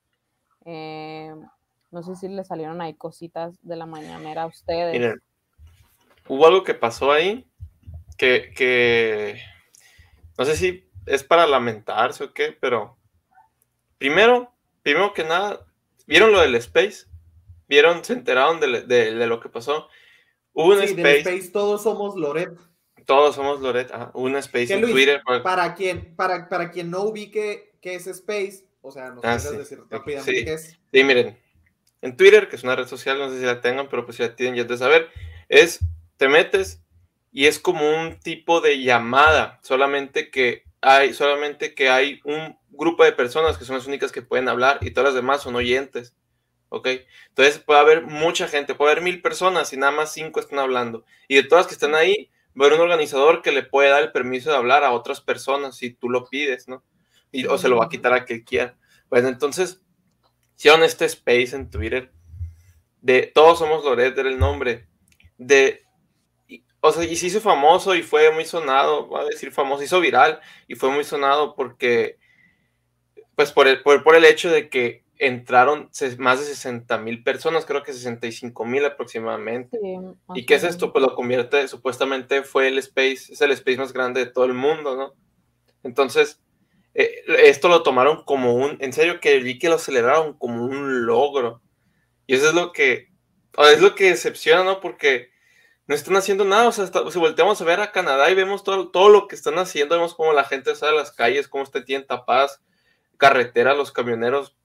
Eh, 0.65 1.33
no 1.91 2.03
sé 2.03 2.17
si 2.17 2.27
le 2.27 2.43
salieron 2.43 2.81
ahí 2.81 2.93
cositas 2.93 3.57
de 3.61 3.77
la 3.77 3.85
mañanera 3.85 4.43
a 4.43 4.47
ustedes. 4.47 4.91
Miren, 4.91 5.21
hubo 6.27 6.45
algo 6.45 6.63
que 6.63 6.73
pasó 6.73 7.13
ahí 7.13 7.47
que, 8.17 8.51
que 8.53 9.39
no 10.37 10.45
sé 10.45 10.55
si 10.55 10.85
es 11.05 11.23
para 11.23 11.45
lamentarse 11.47 12.23
o 12.23 12.33
qué, 12.33 12.51
pero 12.59 12.97
primero, 13.97 14.51
primero 14.81 15.13
que 15.13 15.23
nada, 15.23 15.65
¿vieron 16.07 16.31
lo 16.31 16.39
del 16.41 16.55
Space? 16.55 17.05
¿Vieron, 17.67 18.03
se 18.03 18.13
enteraron 18.13 18.59
de, 18.59 18.81
de- 18.83 19.15
de 19.15 19.27
lo 19.27 19.39
que 19.39 19.49
pasó? 19.49 19.87
Hubo 20.53 20.73
un 20.73 20.87
Sí, 20.87 20.93
del 20.93 21.17
Space, 21.17 21.49
todos 21.49 21.81
somos 21.83 22.15
Loret. 22.15 22.51
todos 23.05 23.35
somos 23.35 23.59
Loret, 23.61 23.91
hubo 24.13 24.25
un 24.25 24.35
Space 24.37 24.67
¿Qué, 24.67 24.73
en 24.75 24.81
Luis? 24.81 24.93
Twitter. 24.93 25.21
para- 25.25 25.43
Para 25.43 25.75
quien, 25.75 26.15
para, 26.15 26.47
para 26.49 26.69
quien 26.71 26.89
no 26.91 27.01
ubique 27.03 27.75
qué 27.81 27.95
es 27.95 28.07
Space, 28.07 28.65
o 28.81 28.91
sea, 28.91 29.09
nos 29.11 29.23
Ah, 29.25 29.39
sí. 29.39 29.55
decir 29.57 29.79
rápidamente 29.89 30.39
sí. 30.39 30.45
qué 30.45 30.53
es. 30.53 30.77
Sí, 30.91 31.03
miren, 31.03 31.37
en 32.01 32.17
Twitter, 32.17 32.49
que 32.49 32.55
es 32.57 32.63
una 32.63 32.75
red 32.75 32.85
social, 32.87 33.17
no 33.17 33.29
sé 33.29 33.39
si 33.39 33.45
la 33.45 33.61
tengan, 33.61 33.87
pero 33.89 34.05
pues 34.05 34.17
si 34.17 34.23
la 34.23 34.35
tienen 34.35 34.55
ya 34.55 34.63
de 34.65 34.77
saber, 34.77 35.09
es, 35.49 35.79
te 36.17 36.27
metes 36.27 36.81
y 37.33 37.47
es 37.47 37.59
como 37.59 37.89
un 37.89 38.19
tipo 38.19 38.61
de 38.61 38.81
llamada, 38.81 39.59
solamente 39.63 40.29
que 40.29 40.63
hay, 40.81 41.13
solamente 41.13 41.73
que 41.73 41.89
hay 41.89 42.21
un 42.23 42.57
grupo 42.69 43.03
de 43.03 43.11
personas 43.11 43.57
que 43.57 43.65
son 43.65 43.75
las 43.75 43.87
únicas 43.87 44.11
que 44.11 44.21
pueden 44.21 44.47
hablar 44.47 44.77
y 44.81 44.91
todas 44.91 45.09
las 45.09 45.15
demás 45.15 45.41
son 45.41 45.55
oyentes, 45.55 46.15
¿ok? 46.69 46.87
Entonces 47.29 47.57
puede 47.57 47.79
haber 47.79 48.03
mucha 48.03 48.47
gente, 48.47 48.75
puede 48.75 48.91
haber 48.91 49.03
mil 49.03 49.21
personas 49.21 49.73
y 49.73 49.77
nada 49.77 49.91
más 49.91 50.13
cinco 50.13 50.39
están 50.39 50.59
hablando. 50.59 51.05
Y 51.27 51.35
de 51.35 51.43
todas 51.43 51.65
que 51.65 51.73
están 51.73 51.95
ahí, 51.95 52.29
va 52.59 52.65
a 52.65 52.67
haber 52.67 52.79
un 52.79 52.85
organizador 52.85 53.41
que 53.41 53.51
le 53.51 53.63
puede 53.63 53.89
dar 53.89 54.03
el 54.03 54.11
permiso 54.11 54.51
de 54.51 54.57
hablar 54.57 54.83
a 54.83 54.91
otras 54.91 55.19
personas 55.19 55.75
si 55.75 55.89
tú 55.91 56.09
lo 56.09 56.29
pides, 56.29 56.67
¿no? 56.67 56.83
Y, 57.31 57.47
o 57.47 57.57
se 57.57 57.67
lo 57.67 57.77
va 57.77 57.85
a 57.85 57.89
quitar 57.89 58.13
a 58.13 58.25
quien 58.25 58.41
quiera. 58.41 58.77
Bueno, 59.09 59.27
entonces 59.27 59.81
hicieron 60.55 60.83
este 60.83 61.05
space 61.05 61.55
en 61.55 61.71
Twitter 61.71 62.11
de 63.01 63.31
Todos 63.33 63.59
somos 63.59 63.83
Loret, 63.83 64.17
era 64.17 64.29
el 64.29 64.39
nombre. 64.39 64.87
De, 65.37 65.82
o 66.85 66.91
sea, 66.91 67.05
y 67.05 67.15
se 67.15 67.27
hizo 67.27 67.39
famoso 67.39 67.95
y 67.95 68.03
fue 68.03 68.29
muy 68.31 68.43
sonado, 68.43 69.07
voy 69.07 69.21
a 69.21 69.25
decir 69.25 69.53
famoso, 69.53 69.83
hizo 69.83 70.01
viral 70.01 70.41
y 70.67 70.75
fue 70.75 70.89
muy 70.89 71.05
sonado 71.05 71.55
porque, 71.55 72.17
pues 73.37 73.53
por 73.53 73.69
el, 73.69 73.81
por, 73.81 74.03
por 74.03 74.17
el 74.17 74.25
hecho 74.25 74.51
de 74.51 74.67
que 74.67 75.05
entraron 75.17 75.89
más 76.17 76.39
de 76.41 76.45
60 76.45 76.97
mil 76.97 77.23
personas, 77.23 77.65
creo 77.65 77.83
que 77.83 77.93
65 77.93 78.65
mil 78.65 78.83
aproximadamente. 78.83 79.79
Sí, 79.81 79.95
¿Y 80.35 80.45
qué 80.45 80.55
es 80.55 80.65
esto? 80.65 80.91
Pues 80.91 81.05
lo 81.05 81.15
convierte, 81.15 81.69
supuestamente 81.69 82.43
fue 82.43 82.67
el 82.67 82.77
space, 82.79 83.31
es 83.31 83.39
el 83.39 83.51
space 83.51 83.77
más 83.77 83.93
grande 83.93 84.25
de 84.25 84.31
todo 84.31 84.43
el 84.43 84.53
mundo, 84.53 84.97
¿no? 84.97 85.13
Entonces, 85.83 86.41
eh, 86.95 87.23
esto 87.43 87.69
lo 87.69 87.81
tomaron 87.83 88.25
como 88.25 88.55
un, 88.55 88.75
en 88.81 88.91
serio 88.91 89.21
que 89.21 89.39
vi 89.39 89.57
que 89.57 89.69
lo 89.69 89.77
celebraron 89.77 90.37
como 90.37 90.65
un 90.65 91.05
logro. 91.05 91.61
Y 92.27 92.35
eso 92.35 92.49
es 92.49 92.53
lo 92.53 92.73
que, 92.73 93.07
es 93.71 93.81
lo 93.81 93.95
que 93.95 94.09
decepciona, 94.09 94.65
¿no? 94.65 94.81
Porque 94.81 95.31
no 95.87 95.95
están 95.95 96.15
haciendo 96.15 96.45
nada, 96.45 96.67
o 96.67 96.71
sea, 96.71 96.85
está- 96.85 97.09
si 97.11 97.19
volteamos 97.19 97.61
a 97.61 97.65
ver 97.65 97.79
a 97.81 97.91
Canadá 97.91 98.29
y 98.31 98.35
vemos 98.35 98.63
todo, 98.63 98.89
todo 98.89 99.09
lo 99.09 99.27
que 99.27 99.35
están 99.35 99.57
haciendo, 99.59 99.95
vemos 99.95 100.15
cómo 100.15 100.33
la 100.33 100.45
gente 100.45 100.75
sale 100.75 100.93
a 100.93 100.99
las 100.99 101.11
calles, 101.11 101.47
cómo 101.47 101.63
está, 101.63 101.83
tienen 101.83 102.07
tapadas 102.07 102.61
carretera, 103.17 103.73
los 103.73 103.91
camioneros, 103.91 104.57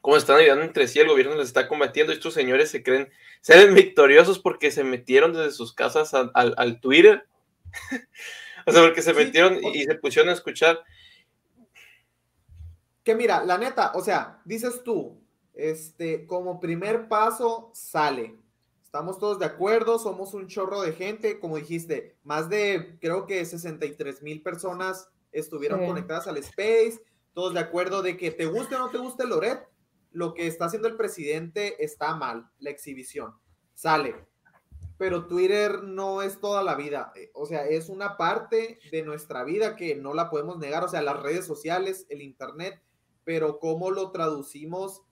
cómo 0.00 0.16
están 0.16 0.36
ayudando 0.36 0.64
entre 0.64 0.88
sí, 0.88 0.98
el 0.98 1.08
gobierno 1.08 1.34
les 1.34 1.48
está 1.48 1.68
combatiendo, 1.68 2.12
y 2.12 2.16
estos 2.16 2.34
señores 2.34 2.70
se 2.70 2.82
creen 2.82 3.10
ser 3.40 3.72
victoriosos 3.72 4.38
porque 4.38 4.70
se 4.70 4.84
metieron 4.84 5.32
desde 5.32 5.52
sus 5.52 5.72
casas 5.72 6.12
al, 6.14 6.80
Twitter. 6.80 7.26
o 8.66 8.72
sea, 8.72 8.82
porque 8.82 9.02
se 9.02 9.14
metieron 9.14 9.62
y, 9.62 9.82
y 9.82 9.84
se 9.84 9.94
pusieron 9.94 10.30
a 10.30 10.34
escuchar. 10.34 10.82
Que 13.02 13.14
mira, 13.14 13.44
la 13.44 13.56
neta, 13.56 13.92
o 13.94 14.02
sea, 14.02 14.40
dices 14.44 14.82
tú, 14.84 15.20
este, 15.54 16.26
como 16.26 16.60
primer 16.60 17.08
paso 17.08 17.70
sale. 17.74 18.36
Estamos 18.96 19.18
todos 19.18 19.38
de 19.38 19.44
acuerdo, 19.44 19.98
somos 19.98 20.32
un 20.32 20.46
chorro 20.46 20.80
de 20.80 20.94
gente, 20.94 21.38
como 21.38 21.58
dijiste, 21.58 22.16
más 22.24 22.48
de, 22.48 22.96
creo 22.98 23.26
que 23.26 23.44
63 23.44 24.22
mil 24.22 24.42
personas 24.42 25.10
estuvieron 25.32 25.80
Sí. 25.80 25.86
conectadas 25.86 26.26
al 26.28 26.38
Space, 26.38 27.02
todos 27.34 27.52
de 27.52 27.60
acuerdo 27.60 28.00
de 28.00 28.16
que 28.16 28.30
te 28.30 28.46
guste 28.46 28.74
o 28.74 28.78
no 28.78 28.88
te 28.88 28.96
guste 28.96 29.26
Loret, 29.26 29.68
lo 30.12 30.32
que 30.32 30.46
está 30.46 30.64
haciendo 30.64 30.88
el 30.88 30.96
presidente 30.96 31.84
está 31.84 32.16
mal, 32.16 32.48
la 32.58 32.70
exhibición, 32.70 33.34
sale. 33.74 34.16
Pero 34.96 35.26
Twitter 35.26 35.82
no 35.82 36.22
es 36.22 36.40
toda 36.40 36.62
la 36.62 36.74
vida, 36.74 37.12
eh, 37.16 37.30
o 37.34 37.44
sea, 37.44 37.66
es 37.66 37.90
una 37.90 38.16
parte 38.16 38.78
de 38.90 39.02
nuestra 39.02 39.44
vida 39.44 39.76
que 39.76 39.94
no 39.94 40.14
la 40.14 40.30
podemos 40.30 40.56
negar, 40.56 40.82
o 40.84 40.88
sea, 40.88 41.02
las 41.02 41.22
redes 41.22 41.44
sociales, 41.44 42.06
el 42.08 42.22
Internet, 42.22 42.80
pero 43.24 43.58
cómo 43.58 43.90
lo 43.90 44.10
traducimos 44.10 45.02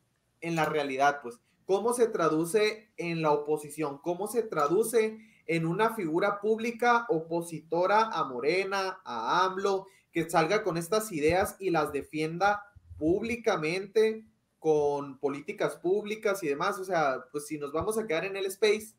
en 0.40 0.56
la 0.56 0.64
realidad, 0.64 1.20
pues, 1.22 1.38
cómo 1.64 1.92
se 1.92 2.08
traduce 2.08 2.90
en 2.96 3.22
la 3.22 3.32
oposición, 3.32 3.98
cómo 3.98 4.26
se 4.26 4.42
traduce 4.42 5.18
en 5.46 5.66
una 5.66 5.94
figura 5.94 6.40
pública 6.40 7.06
opositora 7.08 8.10
a 8.10 8.24
Morena, 8.24 9.00
a 9.04 9.44
AMLO, 9.44 9.86
que 10.12 10.28
salga 10.28 10.62
con 10.62 10.76
estas 10.76 11.10
ideas 11.12 11.56
y 11.58 11.70
las 11.70 11.92
defienda 11.92 12.62
públicamente 12.98 14.24
con 14.58 15.18
políticas 15.18 15.76
públicas 15.76 16.42
y 16.42 16.48
demás, 16.48 16.78
o 16.78 16.84
sea, 16.84 17.26
pues 17.30 17.46
si 17.46 17.58
nos 17.58 17.72
vamos 17.72 17.98
a 17.98 18.06
quedar 18.06 18.24
en 18.24 18.36
el 18.36 18.46
space, 18.46 18.94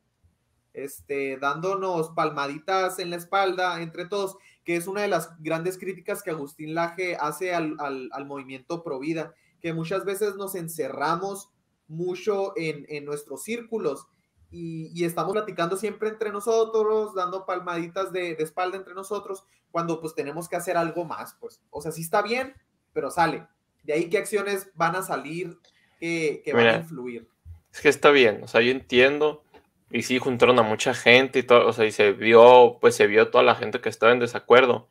este, 0.74 1.38
dándonos 1.38 2.10
palmaditas 2.10 3.00
en 3.00 3.10
la 3.10 3.15
espalda 3.15 3.81
entre 3.81 4.05
todos, 4.05 4.38
que 4.63 4.75
es 4.75 4.86
una 4.86 5.01
de 5.01 5.07
las 5.07 5.31
grandes 5.41 5.79
críticas 5.79 6.22
que 6.22 6.29
Agustín 6.29 6.75
Laje 6.75 7.15
hace 7.15 7.55
al, 7.55 7.77
al, 7.79 8.10
al 8.12 8.25
movimiento 8.25 8.84
Provida, 8.84 9.34
que 9.60 9.74
muchas 9.74 10.05
veces 10.05 10.36
nos 10.36 10.53
encerramos 10.53 11.50
mucho 11.88 12.54
en, 12.56 12.86
en 12.89 13.06
nuestros 13.06 13.44
círculos 13.44 14.08
y, 14.51 14.92
y, 14.94 15.06
estamos 15.06 15.34
platicando 15.34 15.75
siempre 15.75 16.10
entre 16.10 16.32
nosotros, 16.32 17.13
dando 17.13 17.46
palmaditas 17.46 18.13
de, 18.13 18.36
de, 18.36 18.44
espalda 18.44 18.77
entre 18.77 18.94
nosotros, 18.94 19.44
cuando 19.72 20.00
pues 20.00 20.15
tenemos 20.15 20.48
que 20.48 20.56
hacer 20.56 20.77
algo 20.77 21.04
más, 21.04 21.36
pues, 21.39 21.62
o 21.72 21.82
sea, 21.82 21.92
sí 21.92 22.01
está 22.01 22.22
bien, 22.22 22.54
pero 22.94 23.12
sale. 23.12 23.48
De 23.84 23.94
ahí 23.94 24.10
qué 24.10 24.18
acciones 24.18 24.70
van 24.75 24.96
a 24.96 25.01
salir 25.01 25.58
que, 26.00 26.42
que 26.46 26.54
van 26.54 26.68
a 26.68 26.77
influir. 26.77 27.27
Es 27.74 27.82
que 27.82 27.89
está 27.89 28.12
bien, 28.12 28.42
o 28.44 28.48
sea, 28.48 28.62
yo 28.62 28.72
entiendo, 28.72 29.44
y 29.92 30.04
sí 30.04 30.20
juntaron 30.20 30.58
a 30.60 30.63
mucha 30.63 30.94
gente 30.94 31.39
y 31.39 31.44
todo, 31.44 31.68
o 31.68 31.74
sea, 31.74 31.86
y 31.86 31.92
se 31.92 32.13
vio, 32.13 32.77
pues 32.80 32.96
se 32.96 33.08
vio 33.08 33.30
toda 33.30 33.44
la 33.44 33.56
gente 33.56 33.82
que 33.82 33.89
estaba 33.89 34.13
en 34.13 34.20
desacuerdo, 34.20 34.88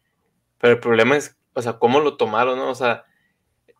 pero 0.58 0.74
el 0.74 0.80
problema 0.80 1.16
es, 1.16 1.36
o 1.54 1.62
sea, 1.62 1.78
cómo 1.78 2.00
lo 2.00 2.16
tomaron, 2.16 2.58
¿no? 2.58 2.68
O 2.68 2.74
sea, 2.74 3.04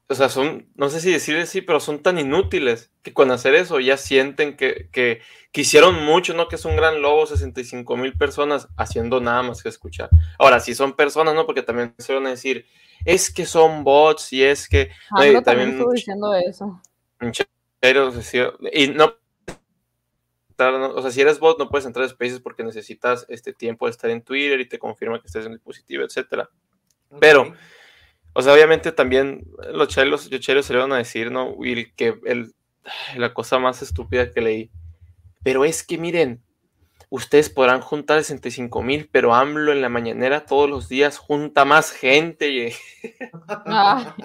o 0.06 0.14
sea, 0.14 0.28
son, 0.28 0.68
no 0.74 0.90
sé 0.90 1.00
si 1.00 1.10
decirles 1.10 1.48
sí, 1.48 1.62
pero 1.62 1.80
son 1.80 2.02
tan 2.02 2.18
inútiles 2.18 2.92
que 3.02 3.14
con 3.14 3.30
hacer 3.30 3.54
eso 3.54 3.80
ya 3.80 3.96
sienten 3.96 4.56
que, 4.56 4.88
que, 4.92 5.20
que 5.50 5.60
hicieron 5.62 6.04
mucho, 6.04 6.34
¿no? 6.34 6.46
Que 6.48 6.56
es 6.56 6.64
un 6.64 6.76
gran 6.76 7.00
lobo, 7.00 7.26
65 7.26 7.96
mil 7.96 8.16
personas 8.16 8.68
haciendo 8.76 9.20
nada 9.20 9.42
más 9.42 9.62
que 9.62 9.70
escuchar. 9.70 10.10
Ahora, 10.38 10.60
si 10.60 10.74
son 10.74 10.94
personas, 10.94 11.34
¿no? 11.34 11.46
Porque 11.46 11.62
también 11.62 11.94
se 11.98 12.12
van 12.12 12.26
a 12.26 12.30
decir, 12.30 12.66
es 13.04 13.32
que 13.32 13.46
son 13.46 13.82
bots 13.82 14.32
y 14.32 14.44
es 14.44 14.68
que... 14.68 14.90
Ah, 15.10 15.24
no, 15.26 15.42
también 15.42 15.70
estuvo 15.70 15.92
diciendo 15.92 16.34
eso. 16.34 16.80
Pero, 17.80 18.12
y 18.72 18.88
no, 18.88 19.14
o 20.58 21.02
sea, 21.02 21.10
si 21.10 21.20
eres 21.20 21.38
bot 21.38 21.58
no 21.58 21.68
puedes 21.68 21.86
entrar 21.86 22.04
a 22.04 22.08
Spaces 22.08 22.40
porque 22.40 22.62
necesitas 22.62 23.26
este 23.28 23.52
tiempo 23.52 23.86
de 23.86 23.90
estar 23.90 24.10
en 24.10 24.22
Twitter 24.22 24.60
y 24.60 24.68
te 24.68 24.78
confirma 24.78 25.20
que 25.20 25.26
estés 25.26 25.46
en 25.46 25.52
el 25.52 25.58
dispositivo, 25.58 26.04
etcétera. 26.04 26.48
Okay. 27.08 27.18
Pero, 27.20 27.54
o 28.34 28.42
sea, 28.42 28.52
obviamente 28.52 28.92
también 28.92 29.46
los 29.72 29.88
chelos, 29.88 30.30
los 30.30 30.40
chelos 30.40 30.66
se 30.66 30.72
le 30.72 30.80
van 30.80 30.92
a 30.92 30.98
decir, 30.98 31.30
¿no? 31.30 31.50
Will, 31.50 31.94
que 31.94 32.18
el, 32.26 32.52
la 33.16 33.32
cosa 33.32 33.58
más 33.58 33.80
estúpida 33.80 34.30
que 34.30 34.40
leí. 34.40 34.70
Pero 35.42 35.64
es 35.64 35.82
que 35.84 35.98
miren, 35.98 36.42
ustedes 37.10 37.48
podrán 37.48 37.80
juntar 37.80 38.22
65 38.22 38.82
mil, 38.82 39.08
pero 39.12 39.34
AMLO 39.34 39.72
en 39.72 39.82
la 39.82 39.88
mañanera 39.88 40.46
todos 40.46 40.68
los 40.68 40.88
días 40.88 41.18
junta 41.18 41.64
más 41.64 41.92
gente. 41.92 42.50
Y... 42.50 42.72
ah. 43.48 44.16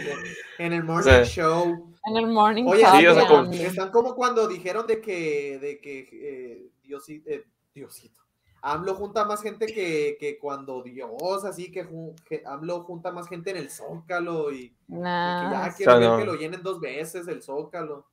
en 0.58 0.72
el 0.72 0.84
morning 0.84 1.00
o 1.00 1.02
sea, 1.02 1.24
show. 1.24 1.94
En 2.06 2.16
el 2.18 2.26
morning 2.26 2.64
Oye, 2.66 2.84
sí, 2.98 3.06
o 3.06 3.14
sea, 3.14 3.26
como... 3.26 3.50
están 3.50 3.90
como 3.90 4.14
cuando 4.14 4.46
dijeron 4.46 4.86
de 4.86 5.00
que, 5.00 5.58
de 5.58 5.80
que 5.80 6.08
eh, 6.12 6.70
Diosito, 6.82 7.30
eh, 7.30 7.46
Diosito, 7.74 8.20
AMLO 8.66 8.94
junta 8.94 9.24
más 9.26 9.42
gente 9.42 9.66
que, 9.66 10.16
que 10.18 10.38
cuando 10.38 10.82
Dios, 10.82 11.44
así 11.44 11.70
que, 11.70 11.86
que 12.26 12.42
AMLO 12.46 12.82
junta 12.84 13.12
más 13.12 13.28
gente 13.28 13.50
en 13.50 13.58
el 13.58 13.70
Zócalo 13.70 14.50
y, 14.52 14.56
y 14.56 14.70
que 14.88 14.94
Nah, 14.98 15.68
ya 15.68 15.74
quiero 15.76 15.92
sea, 15.92 16.00
ver 16.00 16.08
no. 16.10 16.18
que 16.18 16.24
lo 16.24 16.34
llenen 16.34 16.62
dos 16.62 16.80
veces 16.80 17.28
el 17.28 17.42
Zócalo. 17.42 18.06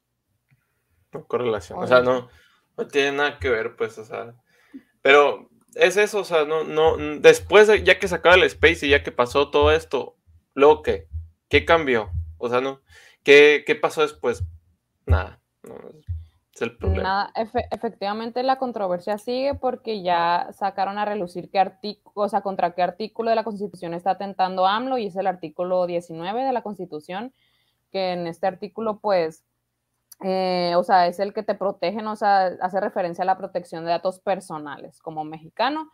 No 1.13 1.25
correlación. 1.25 1.79
O 1.79 1.87
sea, 1.87 2.01
no, 2.01 2.27
no 2.77 2.87
tiene 2.87 3.13
nada 3.17 3.39
que 3.39 3.49
ver, 3.49 3.75
pues, 3.75 3.97
o 3.97 4.05
sea. 4.05 4.35
Pero 5.01 5.49
es 5.75 5.97
eso, 5.97 6.19
o 6.19 6.23
sea, 6.23 6.45
no, 6.45 6.63
no. 6.63 6.97
Después, 7.19 7.67
de- 7.67 7.83
ya 7.83 7.97
que 7.99 8.07
se 8.07 8.15
acaba 8.15 8.35
el 8.35 8.43
Space 8.43 8.85
y 8.85 8.89
ya 8.89 9.03
que 9.03 9.11
pasó 9.11 9.49
todo 9.51 9.71
esto, 9.71 10.15
luego 10.53 10.81
qué? 10.83 11.07
¿Qué 11.49 11.65
cambió? 11.65 12.11
O 12.37 12.49
sea, 12.49 12.61
no. 12.61 12.81
¿Qué, 13.23 13.63
qué 13.65 13.75
pasó 13.75 14.01
después? 14.01 14.43
Nada. 15.05 15.41
no, 15.63 15.75
es 16.65 16.71
el 16.71 16.77
problema. 16.77 17.03
Nada, 17.03 17.31
efe- 17.35 17.67
efectivamente 17.71 18.43
la 18.43 18.57
controversia 18.57 19.17
sigue 19.17 19.55
porque 19.55 20.01
ya 20.01 20.49
sacaron 20.51 20.97
a 20.97 21.05
relucir 21.05 21.49
qué 21.49 21.59
artículo, 21.59 22.25
o 22.25 22.29
sea, 22.29 22.41
contra 22.41 22.73
qué 22.73 22.83
artículo 22.83 23.29
de 23.29 23.35
la 23.35 23.43
Constitución 23.43 23.93
está 23.93 24.11
atentando 24.11 24.65
AMLO 24.65 24.97
y 24.97 25.07
es 25.07 25.15
el 25.15 25.27
artículo 25.27 25.85
19 25.87 26.43
de 26.43 26.53
la 26.53 26.61
Constitución, 26.61 27.33
que 27.91 28.13
en 28.13 28.27
este 28.27 28.47
artículo, 28.47 28.99
pues, 28.99 29.43
eh, 30.23 30.73
o 30.77 30.83
sea, 30.83 31.07
es 31.07 31.19
el 31.19 31.33
que 31.33 31.43
te 31.43 31.55
protege, 31.55 32.05
o 32.05 32.15
sea, 32.15 32.51
hace 32.61 32.79
referencia 32.79 33.23
a 33.23 33.25
la 33.25 33.37
protección 33.37 33.83
de 33.85 33.91
datos 33.91 34.19
personales 34.19 35.01
como 35.01 35.23
mexicano. 35.23 35.89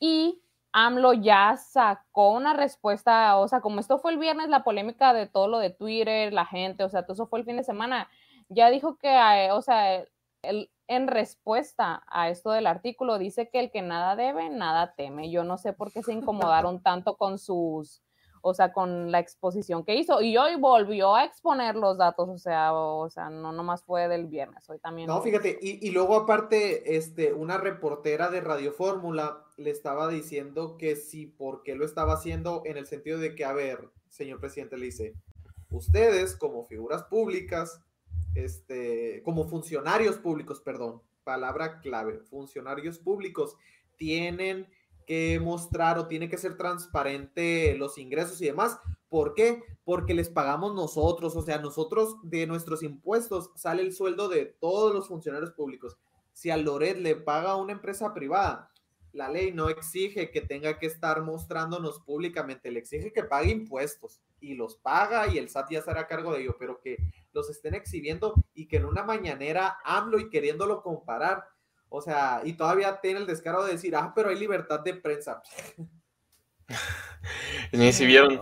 Y 0.00 0.42
AMLO 0.72 1.12
ya 1.14 1.56
sacó 1.56 2.32
una 2.32 2.54
respuesta, 2.54 3.36
o 3.38 3.48
sea, 3.48 3.60
como 3.60 3.80
esto 3.80 3.98
fue 3.98 4.12
el 4.12 4.18
viernes, 4.18 4.48
la 4.48 4.64
polémica 4.64 5.12
de 5.12 5.26
todo 5.26 5.48
lo 5.48 5.58
de 5.58 5.70
Twitter, 5.70 6.32
la 6.32 6.46
gente, 6.46 6.84
o 6.84 6.88
sea, 6.88 7.02
todo 7.02 7.14
eso 7.14 7.26
fue 7.26 7.40
el 7.40 7.44
fin 7.44 7.56
de 7.56 7.64
semana, 7.64 8.08
ya 8.48 8.70
dijo 8.70 8.96
que, 8.96 9.08
eh, 9.08 9.52
o 9.52 9.62
sea, 9.62 10.04
él, 10.42 10.70
en 10.88 11.06
respuesta 11.06 12.02
a 12.06 12.30
esto 12.30 12.50
del 12.50 12.66
artículo, 12.66 13.18
dice 13.18 13.50
que 13.50 13.60
el 13.60 13.70
que 13.70 13.82
nada 13.82 14.16
debe, 14.16 14.48
nada 14.48 14.94
teme. 14.96 15.30
Yo 15.30 15.44
no 15.44 15.58
sé 15.58 15.72
por 15.74 15.92
qué 15.92 16.02
se 16.02 16.12
incomodaron 16.14 16.82
tanto 16.82 17.16
con 17.16 17.38
sus, 17.38 18.02
o 18.40 18.54
sea, 18.54 18.72
con 18.72 19.12
la 19.12 19.18
exposición 19.18 19.84
que 19.84 19.96
hizo. 19.96 20.22
Y 20.22 20.38
hoy 20.38 20.56
volvió 20.56 21.14
a 21.14 21.24
exponer 21.24 21.76
los 21.76 21.98
datos, 21.98 22.28
o 22.30 22.38
sea, 22.38 22.72
o, 22.72 23.04
o 23.04 23.10
sea, 23.10 23.28
no 23.28 23.52
nomás 23.52 23.84
fue 23.84 24.08
del 24.08 24.26
viernes, 24.26 24.68
hoy 24.70 24.78
también. 24.78 25.08
No, 25.08 25.20
fíjate, 25.20 25.58
y, 25.60 25.86
y 25.86 25.90
luego 25.90 26.16
aparte, 26.16 26.96
este, 26.96 27.34
una 27.34 27.58
reportera 27.58 28.30
de 28.30 28.40
Radio 28.40 28.72
Fórmula 28.72 29.44
le 29.58 29.70
estaba 29.70 30.08
diciendo 30.08 30.78
que 30.78 30.96
sí, 30.96 31.26
por 31.26 31.62
qué 31.62 31.74
lo 31.74 31.84
estaba 31.84 32.14
haciendo, 32.14 32.62
en 32.64 32.78
el 32.78 32.86
sentido 32.86 33.18
de 33.18 33.34
que, 33.34 33.44
a 33.44 33.52
ver, 33.52 33.90
señor 34.08 34.40
presidente, 34.40 34.78
le 34.78 34.86
dice, 34.86 35.14
ustedes 35.70 36.34
como 36.34 36.64
figuras 36.64 37.04
públicas, 37.04 37.82
este, 38.44 39.22
como 39.24 39.48
funcionarios 39.48 40.18
públicos, 40.18 40.60
perdón, 40.60 41.02
palabra 41.24 41.80
clave, 41.80 42.20
funcionarios 42.20 42.98
públicos, 42.98 43.56
tienen 43.96 44.68
que 45.06 45.40
mostrar 45.40 45.98
o 45.98 46.06
tiene 46.06 46.28
que 46.28 46.38
ser 46.38 46.56
transparente 46.56 47.74
los 47.76 47.98
ingresos 47.98 48.40
y 48.40 48.46
demás. 48.46 48.78
¿Por 49.08 49.34
qué? 49.34 49.62
Porque 49.84 50.14
les 50.14 50.28
pagamos 50.28 50.74
nosotros, 50.74 51.34
o 51.34 51.42
sea, 51.42 51.58
nosotros 51.58 52.16
de 52.22 52.46
nuestros 52.46 52.82
impuestos 52.82 53.50
sale 53.56 53.82
el 53.82 53.94
sueldo 53.94 54.28
de 54.28 54.44
todos 54.44 54.94
los 54.94 55.08
funcionarios 55.08 55.52
públicos. 55.52 55.96
Si 56.32 56.50
a 56.50 56.56
Loret 56.56 56.98
le 56.98 57.16
paga 57.16 57.52
a 57.52 57.56
una 57.56 57.72
empresa 57.72 58.12
privada, 58.14 58.70
la 59.12 59.28
ley 59.28 59.52
no 59.52 59.68
exige 59.68 60.30
que 60.30 60.42
tenga 60.42 60.78
que 60.78 60.86
estar 60.86 61.22
mostrándonos 61.22 62.00
públicamente, 62.00 62.70
le 62.70 62.80
exige 62.80 63.12
que 63.12 63.24
pague 63.24 63.50
impuestos 63.50 64.20
y 64.40 64.54
los 64.54 64.76
paga 64.76 65.26
y 65.26 65.38
el 65.38 65.48
SAT 65.48 65.70
ya 65.70 65.82
se 65.82 65.90
hará 65.90 66.06
cargo 66.06 66.34
de 66.34 66.42
ello, 66.42 66.56
pero 66.58 66.80
que 66.80 66.98
los 67.32 67.50
estén 67.50 67.74
exhibiendo 67.74 68.34
y 68.54 68.66
que 68.68 68.76
en 68.78 68.84
una 68.86 69.02
mañanera 69.04 69.78
AMLO 69.84 70.18
y 70.18 70.30
queriéndolo 70.30 70.82
comparar, 70.82 71.44
o 71.88 72.00
sea, 72.02 72.42
y 72.44 72.54
todavía 72.54 73.00
tiene 73.00 73.20
el 73.20 73.26
descaro 73.26 73.64
de 73.64 73.72
decir, 73.72 73.94
ah, 73.96 74.12
pero 74.14 74.28
hay 74.30 74.38
libertad 74.38 74.80
de 74.80 74.94
prensa. 74.94 75.42
Ni 77.72 77.92
si 77.92 78.06
vieron, 78.06 78.40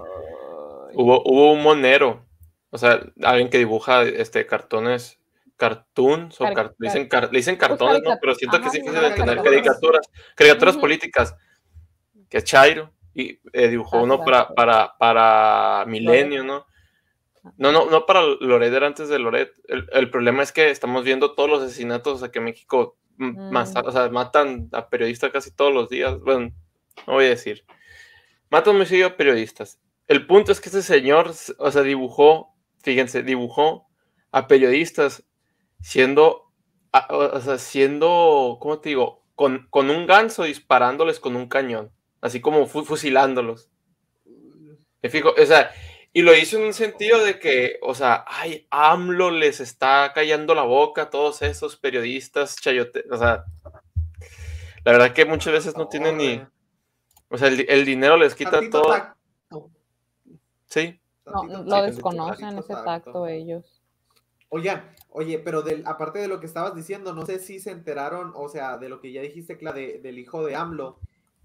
hubo, 0.94 1.22
hubo 1.24 1.52
un 1.52 1.62
monero, 1.62 2.26
o 2.70 2.78
sea, 2.78 3.00
alguien 3.22 3.50
que 3.50 3.58
dibuja 3.58 4.02
este 4.02 4.46
cartones, 4.46 5.18
cartoons, 5.56 6.40
o 6.40 6.44
car- 6.44 6.74
le, 6.78 6.88
dicen 6.88 7.02
cari- 7.04 7.08
car- 7.08 7.32
le 7.32 7.38
dicen 7.38 7.56
cartones, 7.56 8.02
¿no? 8.02 8.16
Pero 8.20 8.34
siento 8.34 8.58
que 8.58 8.64
ajá, 8.64 8.70
sí 8.72 8.78
sí, 8.78 8.84
que 8.84 8.92
deben 8.92 9.14
tener 9.14 9.42
caricaturas. 9.42 10.06
caricaturas, 10.34 10.76
políticas, 10.76 11.34
que 12.28 12.38
es 12.38 12.44
Chairo, 12.44 12.92
y 13.14 13.40
eh, 13.52 13.68
dibujó 13.68 13.98
Ah, 13.98 14.02
uno 14.02 14.18
para, 14.18 14.38
claro. 14.46 14.54
para, 14.54 14.94
para 14.98 15.84
Milenio, 15.86 16.44
¿no? 16.44 16.66
No, 17.58 17.72
no, 17.72 17.88
no 17.90 18.06
para 18.06 18.22
Loret, 18.22 18.72
era 18.72 18.86
antes 18.86 19.08
de 19.08 19.18
Loret. 19.18 19.52
El, 19.68 19.88
el 19.92 20.10
problema 20.10 20.42
es 20.42 20.52
que 20.52 20.70
estamos 20.70 21.04
viendo 21.04 21.34
todos 21.34 21.48
los 21.48 21.62
asesinatos, 21.62 22.14
o 22.14 22.18
sea, 22.18 22.30
que 22.30 22.40
México 22.40 22.96
mm, 23.18 23.24
Mm. 23.48 23.50
masa- 23.52 23.80
o 23.84 23.90
sea, 23.92 24.08
matan 24.10 24.68
a 24.72 24.88
periodistas 24.88 25.30
casi 25.32 25.50
todos 25.54 25.72
los 25.72 25.88
días. 25.88 26.20
Bueno, 26.20 26.52
no 27.06 27.12
voy 27.14 27.26
a 27.26 27.30
decir. 27.30 27.64
Matan 28.50 28.76
muy 28.76 28.86
seguido 28.86 29.08
a 29.08 29.16
periodistas. 29.16 29.80
El 30.06 30.26
punto 30.26 30.52
es 30.52 30.60
que 30.60 30.68
este 30.68 30.82
señor, 30.82 31.32
o 31.58 31.70
sea, 31.70 31.82
dibujó, 31.82 32.54
fíjense, 32.82 33.22
dibujó 33.22 33.86
a 34.32 34.46
periodistas 34.46 35.24
siendo, 35.80 36.52
a- 36.92 37.06
o 37.14 37.40
sea, 37.40 37.58
siendo, 37.58 38.58
¿cómo 38.60 38.80
te 38.80 38.90
digo? 38.90 39.24
Con, 39.34 39.66
con 39.70 39.90
un 39.90 40.06
ganso 40.06 40.44
disparándoles 40.44 41.18
con 41.20 41.36
un 41.36 41.48
cañón, 41.48 41.90
así 42.20 42.40
como 42.40 42.66
fu- 42.66 42.84
fusilándolos. 42.84 43.70
Me 45.02 45.10
fijo, 45.10 45.34
o 45.40 45.46
sea, 45.46 45.70
y 46.16 46.22
lo 46.22 46.34
hizo 46.34 46.56
en 46.56 46.64
un 46.64 46.72
sentido 46.72 47.22
de 47.22 47.38
que, 47.38 47.78
o 47.82 47.94
sea, 47.94 48.24
ay, 48.26 48.66
AMLO 48.70 49.30
les 49.30 49.60
está 49.60 50.12
callando 50.14 50.54
la 50.54 50.62
boca 50.62 51.02
a 51.02 51.10
todos 51.10 51.42
esos 51.42 51.76
periodistas 51.76 52.56
chayote, 52.56 53.04
o 53.10 53.18
sea, 53.18 53.44
la 54.82 54.92
verdad 54.92 55.12
que 55.12 55.26
muchas 55.26 55.52
veces 55.52 55.76
no 55.76 55.88
tienen 55.88 56.16
ni, 56.16 56.42
o 57.28 57.36
sea, 57.36 57.48
el, 57.48 57.66
el 57.68 57.84
dinero 57.84 58.16
les 58.16 58.34
quita 58.34 58.52
Tantito 58.52 58.80
todo, 58.80 58.92
tacto, 58.92 59.70
sí, 60.64 60.98
No, 61.26 61.44
lo 61.64 61.82
desconocen 61.82 62.48
ese 62.60 62.68
tacto. 62.72 62.84
tacto 62.84 63.26
ellos. 63.26 63.82
Oigan, 64.48 64.90
oye, 65.10 65.38
pero 65.38 65.60
del, 65.60 65.82
aparte 65.86 66.18
de 66.18 66.28
lo 66.28 66.40
que 66.40 66.46
estabas 66.46 66.74
diciendo, 66.74 67.12
no 67.12 67.26
sé 67.26 67.40
si 67.40 67.60
se 67.60 67.72
enteraron, 67.72 68.32
o 68.34 68.48
sea, 68.48 68.78
de 68.78 68.88
lo 68.88 69.02
que 69.02 69.12
ya 69.12 69.20
dijiste, 69.20 69.58
Cla, 69.58 69.74
de- 69.74 69.98
del 69.98 70.18
hijo 70.18 70.46
de 70.46 70.54
AMLO, 70.54 70.98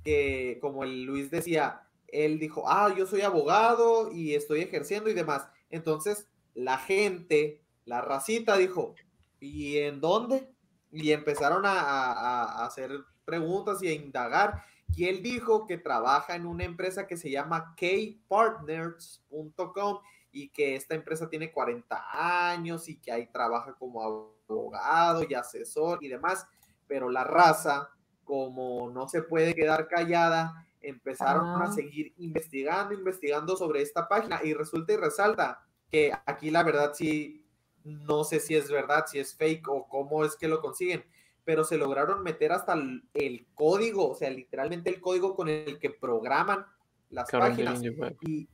que 0.06 0.60
como 0.62 0.86
el 0.86 1.04
Luis 1.04 1.30
decía, 1.30 1.82
él 2.12 2.40
dijo, 2.40 2.64
ah, 2.68 2.94
yo 2.96 3.06
soy 3.06 3.22
abogado 3.22 4.12
y 4.12 4.34
estoy 4.36 4.62
ejerciendo 4.62 5.10
y 5.10 5.14
demás. 5.14 5.48
Entonces, 5.70 6.28
la 6.54 6.78
gente, 6.78 7.62
la 7.86 8.02
racita 8.02 8.58
dijo, 8.58 8.96
¿y 9.40 9.78
en 9.78 10.02
dónde? 10.02 10.52
Y 10.92 11.12
empezaron 11.12 11.64
a, 11.66 12.66
hacer 12.66 12.92
preguntas 13.26 13.82
y 13.82 13.88
a 13.88 13.94
indagar. 13.94 14.64
Y 14.94 15.08
él 15.08 15.24
dijo 15.24 15.66
que 15.66 15.78
trabaja 15.78 16.36
en 16.36 16.46
una 16.46 16.66
empresa 16.66 17.08
que 17.08 17.16
se 17.16 17.32
llama 17.32 17.74
kpartners.com 17.78 20.00
y 20.34 20.50
que 20.50 20.76
esta 20.76 20.96
empresa 20.96 21.30
tiene 21.30 21.50
40 21.52 22.52
años 22.52 22.90
y 22.90 22.98
que 22.98 23.12
ahí 23.12 23.28
trabaja 23.28 23.74
como 23.74 24.04
abogado 24.04 25.24
y 25.28 25.34
asesor 25.34 26.04
y 26.04 26.10
demás, 26.10 26.46
pero 26.88 27.10
la 27.10 27.24
raza, 27.24 27.90
como 28.26 28.90
no 28.90 29.08
se 29.08 29.24
puede 29.24 29.56
quedar 29.56 29.88
callada, 29.88 30.68
empezaron 30.82 31.62
Ah. 31.62 31.66
a 31.66 31.72
seguir 31.72 32.14
investigando, 32.18 32.94
investigando 32.94 33.56
sobre 33.56 33.82
esta 33.82 34.08
página 34.08 34.42
y 34.44 34.54
resulta 34.54 34.94
y 34.94 34.98
resalta 34.98 35.66
que 35.90 36.12
aquí 36.26 36.52
la 36.52 36.64
verdad 36.64 36.94
sí, 36.94 37.46
no 37.84 38.24
sé 38.24 38.40
si 38.40 38.56
es 38.56 38.70
verdad, 38.72 39.06
si 39.08 39.20
es 39.20 39.36
fake 39.36 39.68
o 39.68 39.88
cómo 39.88 40.24
es 40.24 40.36
que 40.36 40.48
lo 40.48 40.62
consiguen, 40.62 41.04
pero 41.44 41.64
se 41.64 41.78
lograron 41.78 42.24
meter 42.24 42.52
hasta 42.52 42.74
el, 42.74 43.04
el 43.14 43.48
código, 43.56 44.10
o 44.12 44.16
sea, 44.16 44.30
literalmente 44.30 44.90
el 44.90 45.02
código 45.02 45.36
con 45.36 45.50
el 45.50 45.80
que 45.80 45.90
programan 45.90 46.66
las 47.10 47.30
páginas 47.30 47.82
y, 48.22 48.48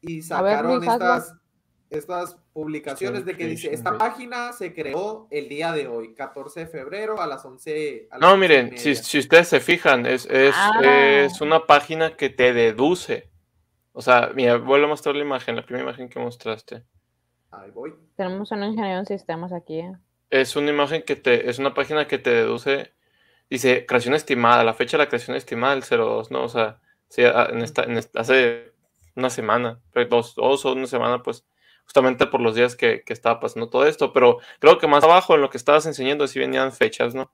y 0.00 0.14
ver, 0.14 0.22
sacaron 0.22 0.84
estas, 0.84 1.34
estas 1.90 2.36
publicaciones 2.52 3.24
de 3.24 3.36
que 3.36 3.46
dice, 3.46 3.74
esta 3.74 3.98
página 3.98 4.52
se 4.52 4.72
creó 4.72 5.26
el 5.30 5.48
día 5.48 5.72
de 5.72 5.88
hoy, 5.88 6.14
14 6.14 6.60
de 6.60 6.66
febrero 6.66 7.20
a 7.20 7.26
las 7.26 7.44
11. 7.44 8.06
a 8.10 8.18
las 8.18 8.20
No, 8.20 8.34
11 8.34 8.36
y 8.36 8.40
miren, 8.48 8.78
si, 8.78 8.94
si 8.94 9.18
ustedes 9.18 9.48
se 9.48 9.60
fijan, 9.60 10.06
es, 10.06 10.26
es, 10.26 10.54
Ah. 10.56 10.80
es 10.84 11.40
una 11.40 11.66
página 11.66 12.16
que 12.16 12.30
te 12.30 12.52
deduce. 12.52 13.28
O 13.92 14.02
sea, 14.02 14.30
mira, 14.34 14.56
vuelvo 14.56 14.86
a 14.86 14.90
mostrar 14.90 15.16
la 15.16 15.22
imagen, 15.22 15.56
la 15.56 15.62
primera 15.66 15.84
imagen 15.84 16.08
que 16.08 16.20
mostraste. 16.20 16.84
Ahí 17.50 17.70
voy. 17.72 17.92
Tenemos 18.16 18.52
un 18.52 18.62
ingeniero 18.62 19.00
en 19.00 19.06
sistemas 19.06 19.52
aquí. 19.52 19.80
¿eh? 19.80 19.92
Es 20.30 20.54
una 20.54 20.70
imagen 20.70 21.02
que 21.02 21.16
te, 21.16 21.50
es 21.50 21.58
una 21.58 21.74
página 21.74 22.06
que 22.06 22.18
te 22.18 22.30
deduce, 22.30 22.92
dice 23.50 23.84
creación 23.84 24.14
estimada, 24.14 24.62
la 24.62 24.74
fecha 24.74 24.96
de 24.96 25.02
la 25.04 25.08
creación 25.08 25.36
estimada 25.36 25.74
del 25.74 25.82
02, 25.82 26.30
¿no? 26.30 26.44
O 26.44 26.48
sea, 26.48 26.78
sí, 27.08 27.24
a- 27.24 27.46
en 27.50 27.62
esta, 27.62 27.82
en 27.82 27.96
esta- 27.98 28.20
hace 28.20 28.72
una 29.16 29.28
semana, 29.28 29.80
dos, 30.08 30.36
dos 30.36 30.64
o 30.64 30.72
una 30.72 30.86
semana, 30.86 31.20
pues, 31.24 31.44
justamente 31.90 32.28
por 32.28 32.40
los 32.40 32.54
días 32.54 32.76
que, 32.76 33.02
que 33.02 33.12
estaba 33.12 33.40
pasando 33.40 33.68
todo 33.68 33.84
esto, 33.84 34.12
pero 34.12 34.38
creo 34.60 34.78
que 34.78 34.86
más 34.86 35.02
abajo 35.02 35.34
en 35.34 35.40
lo 35.40 35.50
que 35.50 35.56
estabas 35.56 35.86
enseñando 35.86 36.28
sí 36.28 36.38
venían 36.38 36.70
fechas, 36.70 37.16
¿no? 37.16 37.32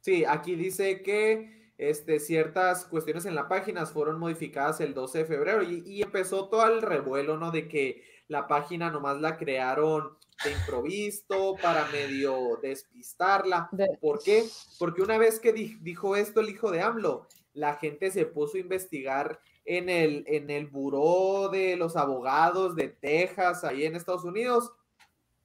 Sí, 0.00 0.24
aquí 0.24 0.54
dice 0.56 1.02
que 1.02 1.70
este, 1.76 2.18
ciertas 2.18 2.86
cuestiones 2.86 3.26
en 3.26 3.34
la 3.34 3.48
página 3.48 3.84
fueron 3.84 4.18
modificadas 4.18 4.80
el 4.80 4.94
12 4.94 5.18
de 5.18 5.24
febrero 5.26 5.62
y, 5.62 5.82
y 5.86 6.00
empezó 6.00 6.48
todo 6.48 6.66
el 6.66 6.80
revuelo, 6.80 7.36
¿no? 7.36 7.50
De 7.50 7.68
que 7.68 8.02
la 8.26 8.46
página 8.48 8.90
nomás 8.90 9.20
la 9.20 9.36
crearon 9.36 10.16
de 10.44 10.52
improviso 10.52 11.54
para 11.60 11.86
medio 11.88 12.58
despistarla. 12.62 13.68
De- 13.70 13.98
¿Por 14.00 14.22
qué? 14.22 14.44
Porque 14.78 15.02
una 15.02 15.18
vez 15.18 15.38
que 15.40 15.52
di- 15.52 15.76
dijo 15.82 16.16
esto 16.16 16.40
el 16.40 16.48
hijo 16.48 16.70
de 16.70 16.80
AMLO, 16.80 17.28
la 17.52 17.74
gente 17.74 18.10
se 18.10 18.24
puso 18.24 18.56
a 18.56 18.60
investigar 18.60 19.40
en 19.64 19.88
el, 19.88 20.24
en 20.26 20.50
el 20.50 20.66
buró 20.66 21.48
de 21.48 21.76
los 21.76 21.96
abogados 21.96 22.74
de 22.74 22.88
Texas, 22.88 23.64
ahí 23.64 23.84
en 23.84 23.96
Estados 23.96 24.24
Unidos. 24.24 24.72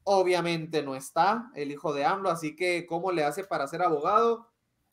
Obviamente 0.03 0.81
no 0.81 0.95
está 0.95 1.51
el 1.55 1.71
hijo 1.71 1.93
de 1.93 2.05
AMLO, 2.05 2.29
así 2.29 2.55
que 2.55 2.85
¿cómo 2.85 3.11
le 3.11 3.23
hace 3.23 3.43
para 3.43 3.67
ser 3.67 3.81
abogado? 3.81 4.49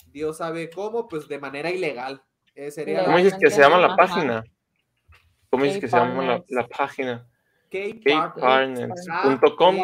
Dios 0.06 0.38
sabe 0.38 0.70
cómo, 0.70 1.08
pues 1.08 1.28
de 1.28 1.38
manera 1.38 1.70
ilegal. 1.70 2.22
Eh, 2.54 2.70
sería 2.70 3.04
¿Cómo 3.04 3.18
dices 3.18 3.36
que 3.40 3.50
se 3.50 3.60
llama 3.60 3.78
la 3.78 3.96
página? 3.96 4.44
¿Cómo 5.50 5.64
dices 5.64 5.80
que 5.80 5.88
se 5.88 5.96
llama 5.96 6.42
la, 6.48 6.66
página? 6.66 7.26
K-Partners. 7.70 9.06
Kpartners.com. 9.06 9.76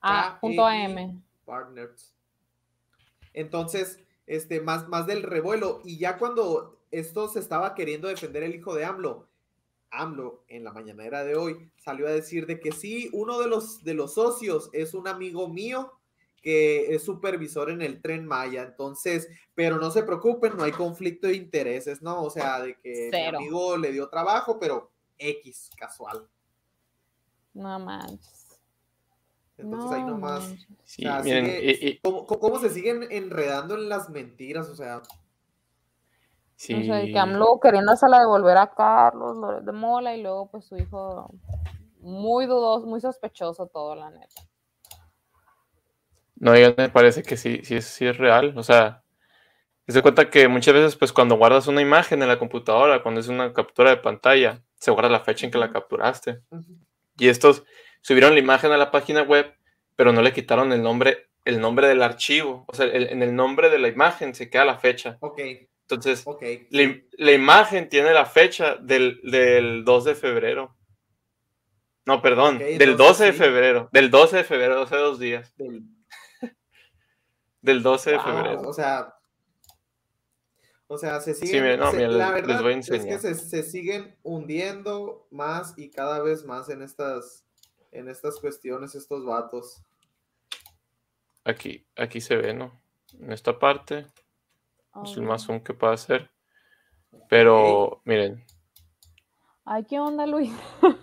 Ah, 0.00 0.38
AM. 0.42 1.22
Partners. 1.44 2.14
Entonces, 3.32 4.00
este, 4.26 4.60
más, 4.60 4.88
más 4.88 5.06
del 5.06 5.22
revuelo. 5.22 5.80
Y 5.84 5.98
ya 5.98 6.18
cuando 6.18 6.77
esto 6.90 7.28
se 7.28 7.38
estaba 7.40 7.74
queriendo 7.74 8.08
defender 8.08 8.42
el 8.42 8.54
hijo 8.54 8.74
de 8.74 8.84
AMLO, 8.84 9.28
AMLO 9.90 10.44
en 10.48 10.64
la 10.64 10.72
mañanera 10.72 11.24
de 11.24 11.34
hoy 11.36 11.70
salió 11.76 12.06
a 12.06 12.10
decir 12.10 12.46
de 12.46 12.60
que 12.60 12.72
sí, 12.72 13.08
uno 13.12 13.38
de 13.40 13.48
los, 13.48 13.82
de 13.84 13.94
los 13.94 14.14
socios 14.14 14.68
es 14.72 14.94
un 14.94 15.08
amigo 15.08 15.48
mío 15.48 15.92
que 16.42 16.94
es 16.94 17.02
supervisor 17.02 17.70
en 17.70 17.82
el 17.82 18.00
tren 18.00 18.26
Maya. 18.26 18.62
Entonces, 18.62 19.28
pero 19.54 19.78
no 19.78 19.90
se 19.90 20.02
preocupen, 20.04 20.56
no 20.56 20.62
hay 20.64 20.72
conflicto 20.72 21.26
de 21.26 21.34
intereses, 21.34 22.00
¿no? 22.02 22.22
O 22.22 22.30
sea, 22.30 22.60
de 22.60 22.74
que 22.78 23.08
Cero. 23.10 23.38
mi 23.40 23.46
amigo 23.46 23.76
le 23.76 23.92
dio 23.92 24.08
trabajo, 24.08 24.58
pero 24.60 24.90
X, 25.18 25.70
casual. 25.76 26.28
No 27.54 27.78
manches. 27.80 28.60
Entonces 29.56 29.90
no 29.90 29.96
ahí 29.96 30.04
nomás. 30.04 30.54
Sí, 30.84 31.04
O 31.04 31.10
sea, 31.10 31.22
miren, 31.22 31.44
sigue- 31.46 31.64
y- 31.82 31.88
y- 31.88 31.98
¿Cómo, 32.00 32.24
cómo- 32.26 32.40
cómo 32.40 32.60
se 32.60 32.70
siguen 32.70 33.08
enredando 33.10 33.74
en 33.74 33.88
las 33.88 34.08
mentiras? 34.08 34.68
O 34.68 34.76
sea, 34.76 35.02
sí, 36.58 36.74
O 36.74 36.82
sea, 36.84 37.06
que 37.06 37.18
AMLO 37.18 37.60
queriéndosela 37.60 38.18
devolver 38.18 38.56
a 38.58 38.70
Carlos 38.74 39.36
Loret 39.36 39.64
de 39.64 39.72
Mola 39.72 40.14
y 40.16 40.22
luego 40.22 40.50
pues 40.50 40.66
su 40.66 40.76
hijo 40.76 41.30
muy 42.00 42.46
dudoso, 42.46 42.86
muy 42.86 43.00
sospechoso 43.00 43.66
todo, 43.68 43.94
la 43.94 44.10
neta. 44.10 44.42
No, 46.36 46.56
ya 46.56 46.74
me 46.76 46.88
parece 46.88 47.22
que 47.22 47.36
sí, 47.36 47.60
sí, 47.64 47.76
es- 47.76 47.86
sí 47.86 48.06
es 48.06 48.16
real. 48.16 48.54
O 48.56 48.62
sea, 48.62 49.02
se 49.86 50.02
cuenta 50.02 50.30
que 50.30 50.48
muchas 50.48 50.74
veces, 50.74 50.96
pues, 50.96 51.12
cuando 51.12 51.36
guardas 51.36 51.66
una 51.66 51.80
imagen 51.80 52.22
en 52.22 52.28
la 52.28 52.38
computadora, 52.38 53.02
cuando 53.02 53.20
es 53.20 53.28
una 53.28 53.52
captura 53.52 53.90
de 53.90 53.96
pantalla, 53.98 54.62
se 54.76 54.90
guarda 54.90 55.08
la 55.10 55.20
fecha 55.20 55.46
en 55.46 55.52
que 55.52 55.58
la 55.58 55.72
capturaste. 55.72 56.42
Y 57.18 57.28
estos 57.28 57.64
subieron 58.02 58.34
la 58.34 58.40
imagen 58.40 58.72
a 58.72 58.76
la 58.76 58.90
página 58.90 59.22
web, 59.22 59.54
pero 59.96 60.12
no 60.12 60.22
le 60.22 60.32
quitaron 60.32 60.72
el 60.72 60.82
nombre, 60.82 61.28
el 61.44 61.60
nombre 61.60 61.88
del 61.88 62.02
archivo. 62.02 62.64
O 62.68 62.74
sea, 62.74 62.86
el- 62.86 63.08
en 63.10 63.22
el 63.22 63.34
nombre 63.34 63.70
de 63.70 63.78
la 63.78 63.88
imagen 63.88 64.34
se 64.34 64.50
queda 64.50 64.64
la 64.64 64.78
fecha. 64.78 65.16
ok, 65.20 65.40
Entonces, 65.90 66.22
ok. 66.26 66.42
la, 66.70 67.00
la 67.12 67.32
imagen 67.32 67.88
tiene 67.88 68.12
la 68.12 68.26
fecha 68.26 68.76
del, 68.76 69.20
del 69.22 69.84
2 69.84 70.04
de 70.04 70.14
febrero. 70.14 70.76
No, 72.04 72.20
perdón, 72.20 72.56
Ok, 72.56 72.60
del 72.62 72.90
entonces 72.90 72.96
12 72.98 73.24
de 73.24 73.32
sí. 73.32 73.38
febrero. 73.38 73.88
Del 73.92 74.10
12 74.10 74.36
de 74.38 74.44
febrero, 74.44 74.82
hace 74.82 74.96
dos 74.96 75.18
días. 75.18 75.54
Del- 75.56 75.84
Del 77.62 77.82
12 77.82 78.10
de 78.10 78.16
Wow, 78.16 78.24
febrero. 78.26 78.60
O 78.62 78.72
sea, 78.72 79.14
o 80.86 80.96
sea, 80.96 81.20
se 81.20 81.34
siguen. 81.34 81.62
mira, 81.64 81.76
no, 81.78 81.90
se- 81.90 81.96
mira, 81.96 82.08
la 82.10 82.16
les- 82.32 82.34
les 82.34 82.46
verdad 82.46 82.62
voy 82.62 82.72
a 82.74 82.78
es 82.78 82.88
que 82.88 83.18
se, 83.18 83.34
se 83.34 83.62
siguen 83.62 84.16
hundiendo 84.22 85.26
más 85.30 85.74
y 85.76 85.90
cada 85.90 86.20
vez 86.22 86.44
más 86.44 86.68
en 86.70 86.82
estas, 86.82 87.44
en 87.92 88.08
estas 88.08 88.38
cuestiones, 88.40 88.94
estos 88.94 89.24
vatos. 89.24 89.82
Aquí, 91.44 91.86
aquí 91.96 92.20
se 92.20 92.36
ve, 92.36 92.52
¿no? 92.54 92.80
En 93.18 93.32
esta 93.32 93.58
parte. 93.58 94.06
Es 95.04 95.16
el 95.16 95.22
más 95.22 95.44
zoom 95.44 95.60
que 95.60 95.74
puedo 95.74 95.92
hacer. 95.92 96.30
Pero, 97.28 98.00
miren, 98.04 98.44
Ay, 99.64 99.84
¿qué 99.84 100.00
onda, 100.00 100.26
Luis? 100.26 100.50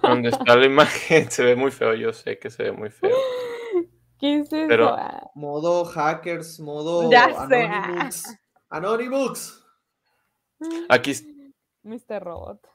donde 0.01 0.29
está 0.29 0.55
la 0.55 0.65
imagen 0.65 1.29
se 1.31 1.43
ve 1.43 1.55
muy 1.55 1.71
feo. 1.71 1.93
Yo 1.93 2.13
sé 2.13 2.39
que 2.39 2.49
se 2.49 2.63
ve 2.63 2.71
muy 2.71 2.89
feo. 2.89 3.15
¿Qué 4.19 4.39
es 4.39 4.51
eso? 4.51 4.65
Pero- 4.67 4.89
Ah, 4.95 5.29
Modo 5.35 5.85
hackers, 5.85 6.59
modo 6.59 7.09
Ya. 7.11 7.25
Anonymous. 7.25 8.23
Anonymous. 8.69 9.61
Aquí 10.89 11.11
Mr. 11.83 12.23
Robot. 12.23 12.67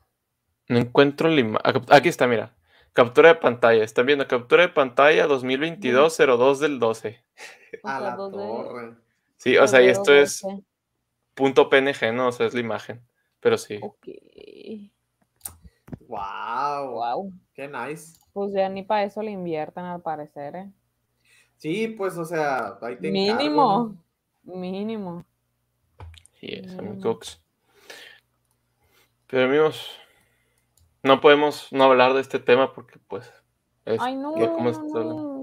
no 0.69 0.79
encuentro 0.79 1.29
la 1.29 1.41
imagen. 1.41 1.83
Aquí 1.91 2.09
está, 2.09 2.27
mira. 2.27 2.55
Captura 2.93 3.31
de 3.31 3.35
pantalla. 3.37 3.83
Están 3.83 4.07
viendo 4.07 4.27
captura 4.29 4.63
de 4.63 4.69
pantalla 4.69 5.27
2022-02 5.27 6.59
del 6.59 6.79
12. 6.79 7.25
A 7.85 7.99
sea, 7.99 8.01
la 8.11 8.17
torre. 8.17 8.95
Sí, 9.37 9.57
o 9.57 9.67
sea, 9.67 9.81
y 9.83 9.89
esto 9.89 10.13
es 10.15 10.43
12. 10.43 10.63
Punto 11.41 11.69
PNG, 11.69 12.13
¿no? 12.13 12.29
O 12.29 12.33
sea, 12.33 12.47
es 12.47 12.55
la 12.55 12.61
imagen. 12.61 13.01
Pero 13.41 13.59
sí. 13.59 13.79
Ok. 13.83 14.07
Wow. 16.07 16.91
Wow. 16.93 17.33
Qué 17.55 17.67
nice. 17.67 18.21
Pues 18.33 18.53
ya 18.53 18.69
ni 18.69 18.83
para 18.83 19.05
eso 19.05 19.23
le 19.23 19.33
invierten 19.33 19.85
al 19.85 20.03
parecer, 20.03 20.55
¿eh? 20.55 20.71
Sí, 21.57 21.89
pues, 21.89 22.17
o 22.17 22.25
sea, 22.25 22.79
ahí 22.81 22.97
te 22.97 23.09
encargo, 23.09 23.39
Mínimo. 23.43 23.97
¿no? 24.45 24.55
Mínimo. 24.55 25.25
Yes, 26.41 26.79
amigos. 26.79 27.43
Pero 29.27 29.45
amigos, 29.45 29.91
no 31.03 31.21
podemos 31.21 31.69
no 31.73 31.85
hablar 31.85 32.15
de 32.15 32.21
este 32.21 32.39
tema 32.39 32.73
porque 32.73 32.99
pues 33.09 33.31
es 33.85 34.01
Ay, 34.01 34.17
no. 34.17 34.33
como 34.33 34.71
no, 34.71 35.40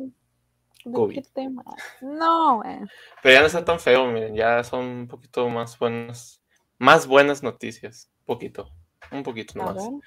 hablando. 0.88 1.00
no. 1.00 1.08
¿De 1.08 1.14
COVID. 1.14 1.16
qué 1.16 1.30
tema? 1.34 1.64
No, 2.02 2.56
güey. 2.58 2.78
Pero 3.22 3.34
ya 3.34 3.40
no 3.42 3.46
está 3.48 3.66
tan 3.66 3.80
feo, 3.80 4.06
miren, 4.08 4.36
ya 4.36 4.64
son 4.64 4.86
un 4.86 5.08
poquito 5.08 5.48
más 5.50 5.78
buenas, 5.80 6.42
más 6.78 7.08
buenas 7.08 7.44
noticias. 7.44 8.12
Poquito, 8.26 8.70
un 9.12 9.24
poquito 9.24 9.54
A 9.62 9.66
nomás. 9.66 9.76
ver. 9.76 10.00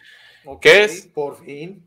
Ok, 0.45 0.61
¿Qué 0.63 0.85
es? 0.85 1.07
Por 1.07 1.37
fin. 1.45 1.87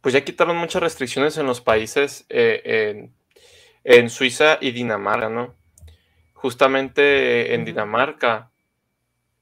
Pues 0.00 0.12
ya 0.12 0.24
quitaron 0.24 0.56
muchas 0.56 0.82
restricciones 0.82 1.36
en 1.38 1.46
los 1.46 1.60
países, 1.60 2.26
eh, 2.28 2.60
en, 2.64 3.14
en 3.84 4.10
Suiza 4.10 4.58
y 4.60 4.72
Dinamarca, 4.72 5.28
¿no? 5.28 5.54
Justamente 6.34 7.54
en. 7.54 7.64
Dinamarca, 7.64 8.50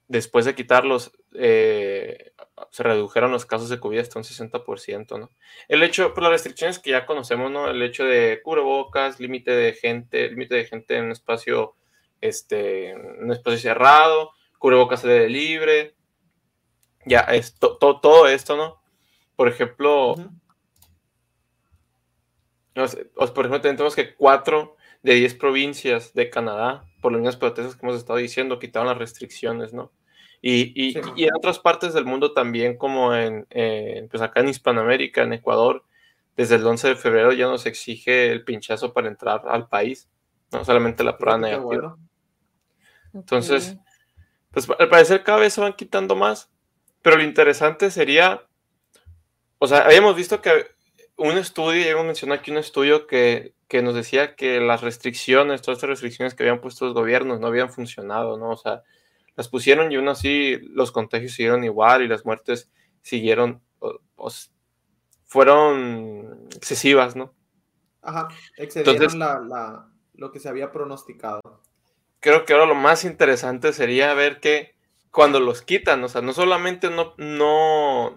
después 0.06 0.44
de 0.44 0.54
quitarlos, 0.54 1.12
eh, 1.34 2.31
se 2.70 2.82
redujeron 2.82 3.30
los 3.32 3.46
casos 3.46 3.68
de 3.68 3.80
COVID 3.80 3.98
hasta 3.98 4.18
un 4.18 4.24
60%, 4.24 5.18
¿no? 5.18 5.30
El 5.68 5.82
hecho, 5.82 6.12
pues 6.14 6.22
las 6.22 6.32
restricciones 6.32 6.78
que 6.78 6.90
ya 6.90 7.06
conocemos, 7.06 7.50
¿no? 7.50 7.68
El 7.68 7.82
hecho 7.82 8.04
de 8.04 8.40
cubrebocas, 8.42 9.20
límite 9.20 9.50
de 9.52 9.72
gente, 9.74 10.28
límite 10.30 10.54
de 10.56 10.64
gente 10.66 10.96
en 10.96 11.04
un 11.06 11.12
espacio, 11.12 11.74
este, 12.20 12.90
en 12.90 13.24
un 13.24 13.32
espacio 13.32 13.58
cerrado, 13.58 14.30
cubrebocas 14.58 15.04
aire 15.04 15.28
libre, 15.28 15.94
ya, 17.06 17.20
es 17.20 17.58
to- 17.58 17.76
to- 17.78 18.00
todo 18.00 18.28
esto, 18.28 18.56
¿no? 18.56 18.80
Por 19.36 19.48
ejemplo, 19.48 20.14
sea, 22.74 23.04
por 23.34 23.46
ejemplo, 23.46 23.60
tenemos 23.60 23.94
que 23.96 24.14
4 24.14 24.76
de 25.02 25.14
10 25.14 25.34
provincias 25.34 26.14
de 26.14 26.30
Canadá, 26.30 26.84
por 27.00 27.12
las 27.12 27.20
mismas 27.20 27.36
protestas 27.36 27.74
que 27.76 27.84
hemos 27.84 27.96
estado 27.98 28.18
diciendo, 28.18 28.58
quitaron 28.58 28.88
las 28.88 28.98
restricciones, 28.98 29.72
¿no? 29.72 29.92
Y, 30.44 30.72
y- 30.88 30.92
Sí. 30.94 31.00
y 31.16 31.24
en 31.24 31.34
otras 31.36 31.58
partes 31.60 31.94
del 31.94 32.04
mundo 32.04 32.32
también, 32.32 32.76
como 32.76 33.14
en, 33.14 33.46
pues 34.10 34.20
acá 34.22 34.40
en 34.40 34.48
Hispanoamérica, 34.48 35.22
en 35.22 35.32
Ecuador, 35.34 35.84
desde 36.36 36.56
el 36.56 36.66
11 36.66 36.88
de 36.88 36.96
febrero 36.96 37.32
ya 37.32 37.46
nos 37.46 37.64
exige 37.64 38.32
el 38.32 38.42
pinchazo 38.44 38.92
para 38.92 39.06
entrar 39.08 39.42
al 39.46 39.68
país, 39.68 40.08
no 40.50 40.64
solamente 40.64 41.04
la 41.04 41.16
prueba 41.16 41.38
negativa. 41.38 41.62
bueno. 41.64 41.98
Entonces, 43.14 43.76
pues 44.50 44.68
al 44.78 44.88
parecer 44.88 45.22
cada 45.22 45.38
vez 45.38 45.52
se 45.52 45.60
van 45.60 45.74
quitando 45.74 46.16
más, 46.16 46.50
pero 47.02 47.16
lo 47.16 47.22
interesante 47.22 47.90
sería, 47.90 48.42
o 49.58 49.66
sea, 49.66 49.78
habíamos 49.82 50.16
visto 50.16 50.40
que 50.40 50.66
un 51.16 51.36
estudio, 51.38 51.84
ya 51.84 51.90
hemos 51.90 52.06
mencionado 52.06 52.40
aquí 52.40 52.50
un 52.50 52.56
estudio 52.58 53.06
que, 53.06 53.54
que 53.68 53.82
nos 53.82 53.94
decía 53.94 54.34
que 54.34 54.60
las 54.60 54.80
restricciones, 54.80 55.62
todas 55.62 55.76
estas 55.78 55.90
restricciones 55.90 56.34
que 56.34 56.42
habían 56.42 56.60
puesto 56.60 56.86
los 56.86 56.94
gobiernos 56.94 57.38
no 57.38 57.46
habían 57.46 57.70
funcionado, 57.70 58.38
¿no? 58.38 58.50
O 58.50 58.56
sea, 58.56 58.82
las 59.36 59.48
pusieron 59.48 59.90
y 59.92 59.96
aún 59.96 60.08
así 60.08 60.58
los 60.70 60.92
contagios 60.92 61.32
siguieron 61.32 61.64
igual 61.64 62.02
y 62.02 62.08
las 62.08 62.24
muertes 62.24 62.70
siguieron, 63.00 63.62
o- 63.78 63.98
o 64.16 64.28
s- 64.28 64.50
fueron 65.24 66.48
excesivas, 66.54 67.16
¿no? 67.16 67.34
Ajá. 68.02 68.28
Excedieron 68.56 68.94
Entonces- 68.94 69.18
la, 69.18 69.40
la- 69.40 69.88
lo 70.14 70.30
que 70.30 70.40
se 70.40 70.48
había 70.48 70.70
pronosticado. 70.72 71.40
creo 72.20 72.44
que 72.44 72.52
ahora 72.52 72.66
lo 72.66 72.74
más 72.76 73.04
interesante 73.04 73.72
sería 73.72 74.14
ver 74.14 74.38
que 74.38 74.76
cuando 75.10 75.40
los 75.40 75.62
quitan, 75.62 76.04
o 76.04 76.08
sea, 76.08 76.20
no 76.22 76.32
solamente 76.32 76.88
no, 76.88 77.14
no, 77.18 78.14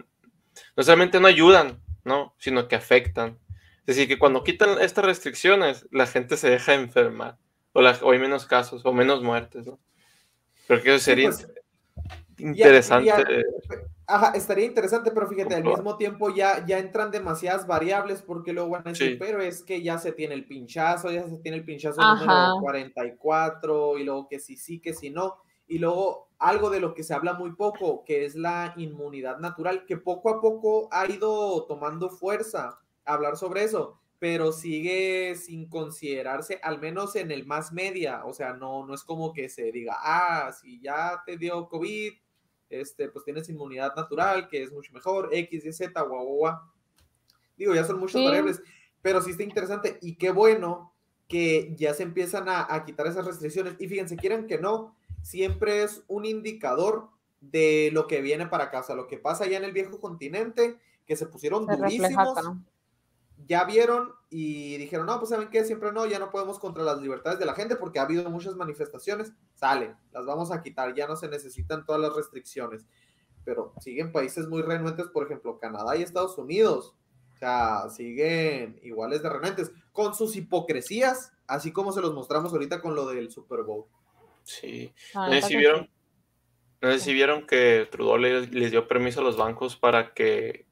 no 0.78 0.84
solamente 0.84 1.20
no 1.20 1.28
ayudan, 1.28 1.82
¿no? 2.04 2.36
Sino 2.38 2.68
que 2.68 2.76
afectan. 2.76 3.40
Es 3.88 3.96
decir, 3.96 4.08
que 4.08 4.20
cuando 4.20 4.44
quitan 4.44 4.80
estas 4.82 5.06
restricciones, 5.06 5.88
la 5.92 6.06
gente 6.06 6.38
se 6.38 6.50
deja 6.52 6.74
enfermar, 6.76 7.38
o, 7.74 7.82
la- 7.82 7.98
o 8.04 8.12
hay 8.12 8.20
menos 8.20 8.46
casos, 8.46 8.82
o 8.86 8.94
menos 8.94 9.24
muertes, 9.24 9.66
¿no? 9.66 9.80
Creo 10.68 10.82
que 10.82 10.90
eso 10.96 11.00
Sí, 11.00 11.06
sería 11.06 11.30
pues, 11.30 11.48
interesante. 12.38 13.06
y 13.06 13.10
a- 13.10 13.26
Ajá, 14.08 14.34
estaría 14.36 14.66
interesante, 14.66 15.10
pero 15.10 15.28
fíjate, 15.28 15.56
al 15.56 15.64
mismo 15.64 15.98
tiempo 15.98 16.30
ya, 16.30 16.64
ya 16.68 16.78
entran 16.78 17.10
demasiadas 17.10 17.66
variables 17.66 18.22
porque 18.22 18.54
luego 18.54 18.70
van 18.70 18.84
a 18.88 18.92
decir, 18.92 19.14
Sí. 19.14 19.18
pero 19.20 19.42
es 19.42 19.64
que 19.64 19.82
ya 19.82 19.98
se 19.98 20.12
tiene 20.12 20.36
el 20.36 20.46
pinchazo, 20.46 21.10
ya 21.10 21.28
se 21.28 21.40
tiene 21.40 21.58
el 21.58 21.66
pinchazo 21.66 22.02
Ajá. 22.02 22.24
número 22.24 22.60
44 22.62 23.98
y 23.98 24.04
luego 24.04 24.28
que 24.28 24.40
sí, 24.40 24.58
sí, 24.58 24.80
que 24.80 24.94
sí, 24.94 25.10
no. 25.10 25.38
Y 25.68 25.80
luego 25.80 26.30
algo 26.38 26.70
de 26.70 26.80
lo 26.82 26.94
que 26.94 27.02
se 27.04 27.16
habla 27.16 27.34
muy 27.34 27.54
poco, 27.54 28.04
que 28.06 28.26
es 28.26 28.36
la 28.36 28.76
inmunidad 28.78 29.40
natural, 29.40 29.86
que 29.88 29.98
poco 29.98 30.30
a 30.30 30.40
poco 30.40 30.88
ha 30.92 31.08
ido 31.10 31.66
tomando 31.66 32.10
fuerza 32.12 32.78
hablar 33.06 33.38
sobre 33.38 33.64
eso, 33.64 34.00
pero 34.20 34.52
sigue 34.52 35.36
sin 35.36 35.68
considerarse, 35.68 36.60
al 36.64 36.80
menos 36.80 37.16
en 37.16 37.32
el 37.32 37.46
más 37.46 37.74
media, 37.74 38.26
o 38.26 38.34
sea, 38.34 38.54
no, 38.54 38.86
no 38.86 38.94
es 38.94 39.04
como 39.04 39.34
que 39.34 39.50
se 39.50 39.72
diga, 39.72 39.98
ah, 40.00 40.52
si 40.54 40.80
ya 40.80 41.22
te 41.26 41.38
dio 41.38 41.68
COVID, 41.68 42.14
este, 42.70 43.10
pues 43.10 43.26
tienes 43.26 43.50
inmunidad 43.50 43.96
natural, 43.96 44.48
que 44.48 44.64
es 44.64 44.72
mucho 44.72 44.92
mejor, 44.94 45.30
X, 45.32 45.66
Y, 45.66 45.74
Z, 45.74 46.02
guau, 46.02 46.24
guau, 46.26 46.38
guau. 46.38 46.58
Digo, 47.58 47.76
ya 47.76 47.84
son 47.84 48.00
muchas 48.00 48.22
Sí. 48.22 48.26
variables, 48.26 48.62
pero 49.02 49.22
sí 49.22 49.32
está 49.32 49.44
interesante 49.44 50.00
y 50.02 50.16
qué 50.16 50.32
bueno 50.32 50.94
que 51.28 51.74
ya 51.76 51.94
se 51.94 52.04
empiezan 52.04 52.50
a, 52.50 52.74
a 52.74 52.86
quitar 52.86 53.08
esas 53.08 53.26
restricciones. 53.26 53.76
Y 53.80 53.88
fíjense, 53.88 54.16
quieren 54.16 54.48
que 54.48 54.58
no, 54.60 54.96
siempre 55.22 55.84
es 55.84 56.04
un 56.08 56.26
indicador 56.26 57.10
de 57.42 57.90
lo 57.94 58.08
que 58.08 58.22
viene 58.22 58.48
para 58.48 58.66
acá, 58.66 58.80
o 58.80 58.84
sea, 58.84 58.96
lo 58.96 59.08
que 59.08 59.18
pasa 59.18 59.44
allá 59.44 59.58
en 59.58 59.64
el 59.64 59.72
viejo 59.72 60.00
continente, 60.00 60.78
que 61.06 61.16
se 61.16 61.28
pusieron 61.28 61.66
Se 61.66 61.76
refleja 61.76 62.24
durísimos. 62.26 62.58
Ya 63.48 63.64
vieron 63.64 64.14
y 64.30 64.78
dijeron, 64.78 65.06
no, 65.06 65.18
pues 65.20 65.30
saben 65.30 65.50
qué, 65.50 65.64
siempre 65.66 65.92
no, 65.92 66.06
ya 66.06 66.20
no 66.20 66.32
podemos 66.32 66.60
contra 66.60 66.84
las 66.84 67.02
libertades 67.02 67.40
de 67.40 67.46
la 67.46 67.54
gente 67.54 67.76
porque 67.76 68.00
ha 68.00 68.04
habido 68.04 68.30
muchas 68.30 68.56
manifestaciones, 68.56 69.34
sale, 69.54 69.96
las 70.12 70.26
vamos 70.26 70.52
a 70.52 70.62
quitar, 70.62 70.94
ya 70.96 71.08
no 71.08 71.16
se 71.16 71.30
necesitan 71.30 71.86
todas 71.86 72.02
las 72.02 72.16
restricciones. 72.16 72.86
Pero 73.44 73.74
siguen 73.80 74.12
países 74.12 74.48
muy 74.48 74.64
renuentes, 74.64 75.08
por 75.08 75.26
ejemplo, 75.26 75.60
Canadá 75.60 75.96
y 75.96 76.02
Estados 76.02 76.38
Unidos. 76.38 76.96
O 77.36 77.38
sea, 77.38 77.90
siguen 77.90 78.80
iguales 78.82 79.22
de 79.22 79.30
renuentes, 79.30 79.72
con 79.92 80.16
sus 80.16 80.36
hipocresías, 80.36 81.32
así 81.46 81.72
como 81.72 81.92
se 81.92 82.02
los 82.02 82.14
mostramos 82.14 82.52
ahorita 82.54 82.82
con 82.82 82.96
lo 82.96 83.06
del 83.08 83.30
Super 83.30 83.62
Bowl. 83.62 83.86
Sí. 84.44 84.92
Sé 85.30 85.42
si 87.00 87.14
vieron 87.14 87.46
que 87.46 87.88
Trudeau 87.92 88.18
les, 88.18 88.52
les 88.52 88.72
dio 88.72 88.88
permiso 88.88 89.22
a 89.22 89.24
los 89.24 89.38
bancos 89.38 89.76
para 89.76 90.14
que, 90.14 90.66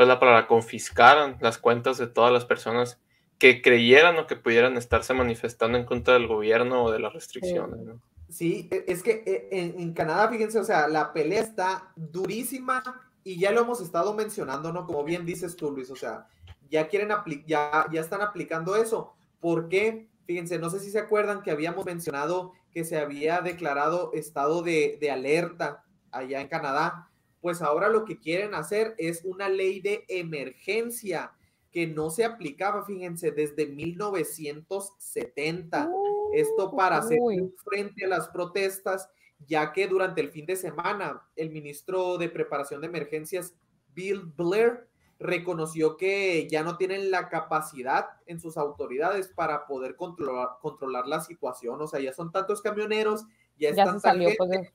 pues, 0.00 0.08
la- 0.08 0.18
para 0.18 0.46
confiscaran 0.46 1.36
las 1.42 1.58
cuentas 1.58 1.98
de 1.98 2.06
todas 2.06 2.32
las 2.32 2.46
personas 2.46 2.98
que 3.36 3.60
creyeran 3.60 4.16
o 4.18 4.26
que 4.26 4.34
pudieran 4.34 4.78
estarse 4.78 5.12
manifestando 5.12 5.76
en 5.76 5.84
contra 5.84 6.14
del 6.14 6.26
gobierno 6.26 6.84
o 6.84 6.90
de 6.90 7.00
las 7.00 7.12
restricciones. 7.12 7.80
¿no? 7.80 8.00
Sí, 8.30 8.66
e- 8.70 8.84
es 8.88 9.02
que 9.02 9.22
eh, 9.26 9.48
en, 9.50 9.78
en 9.78 9.92
Canadá, 9.92 10.30
fíjense, 10.30 10.58
o 10.58 10.64
sea, 10.64 10.88
la 10.88 11.12
pelea 11.12 11.42
está 11.42 11.92
durísima 11.96 12.82
y 13.24 13.38
ya 13.38 13.50
lo 13.52 13.60
hemos 13.60 13.82
estado 13.82 14.14
mencionando, 14.14 14.72
¿no? 14.72 14.86
Como 14.86 15.04
bien 15.04 15.26
dices 15.26 15.54
tú, 15.54 15.70
Luis, 15.70 15.90
o 15.90 15.96
sea, 15.96 16.26
ya 16.70 16.88
quieren 16.88 17.10
apli- 17.10 17.44
ya, 17.46 17.84
ya 17.92 18.00
están 18.00 18.22
aplicando 18.22 18.76
eso. 18.76 19.12
¿Por 19.38 19.68
qué? 19.68 20.06
Fíjense, 20.26 20.58
no 20.58 20.70
sé 20.70 20.80
si 20.80 20.90
se 20.90 20.98
acuerdan 20.98 21.42
que 21.42 21.50
habíamos 21.50 21.84
mencionado 21.84 22.52
que 22.72 22.84
se 22.84 22.98
había 22.98 23.42
declarado 23.42 24.12
estado 24.14 24.62
de, 24.62 24.96
de 24.98 25.10
alerta 25.10 25.84
allá 26.10 26.40
en 26.40 26.48
Canadá. 26.48 27.09
Pues 27.40 27.62
ahora 27.62 27.88
lo 27.88 28.04
que 28.04 28.18
quieren 28.18 28.54
hacer 28.54 28.94
es 28.98 29.24
una 29.24 29.48
ley 29.48 29.80
de 29.80 30.04
emergencia 30.08 31.32
que 31.72 31.86
no 31.86 32.10
se 32.10 32.24
aplicaba, 32.24 32.84
fíjense, 32.84 33.30
desde 33.30 33.66
1970. 33.66 35.88
Esto 36.34 36.76
para 36.76 36.98
hacer 36.98 37.18
Uy. 37.20 37.52
frente 37.64 38.04
a 38.04 38.08
las 38.08 38.28
protestas, 38.28 39.08
ya 39.46 39.72
que 39.72 39.88
durante 39.88 40.20
el 40.20 40.30
fin 40.30 40.46
de 40.46 40.56
semana 40.56 41.22
el 41.36 41.50
ministro 41.50 42.18
de 42.18 42.28
Preparación 42.28 42.80
de 42.80 42.88
Emergencias, 42.88 43.54
Bill 43.94 44.22
Blair, 44.36 44.88
reconoció 45.18 45.96
que 45.96 46.48
ya 46.48 46.62
no 46.62 46.76
tienen 46.76 47.10
la 47.10 47.28
capacidad 47.28 48.06
en 48.26 48.40
sus 48.40 48.56
autoridades 48.56 49.28
para 49.28 49.66
poder 49.66 49.94
controlar, 49.94 50.48
controlar 50.60 51.06
la 51.06 51.20
situación. 51.20 51.80
O 51.80 51.86
sea, 51.86 52.00
ya 52.00 52.12
son 52.12 52.32
tantos 52.32 52.62
camioneros, 52.62 53.26
ya, 53.58 53.74
Ya 53.74 53.84
están 53.84 54.00
salió, 54.00 54.30
pues, 54.38 54.72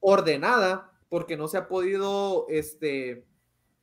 ordenada 0.00 0.91
porque 1.12 1.36
no 1.36 1.46
se 1.46 1.58
ha 1.58 1.68
podido 1.68 2.46
este, 2.48 3.26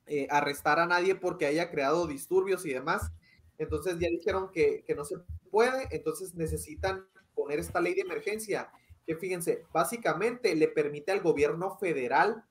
eh, 0.06 0.26
arrestar 0.30 0.80
a 0.80 0.86
nadie 0.86 1.14
porque 1.14 1.46
haya 1.46 1.70
creado 1.70 2.08
disturbios 2.08 2.66
y 2.66 2.72
demás. 2.72 3.12
Entonces 3.56 4.00
ya 4.00 4.08
dijeron 4.08 4.50
que, 4.50 4.82
que 4.84 4.96
no 4.96 5.04
se 5.04 5.14
puede, 5.48 5.86
entonces 5.92 6.34
necesitan 6.34 7.06
poner 7.36 7.60
esta 7.60 7.80
ley 7.80 7.94
de 7.94 8.00
emergencia 8.00 8.72
que 9.06 9.14
fíjense, 9.14 9.64
básicamente 9.72 10.56
le 10.56 10.66
permite 10.66 11.12
al 11.12 11.20
gobierno 11.20 11.78
federal 11.78 12.44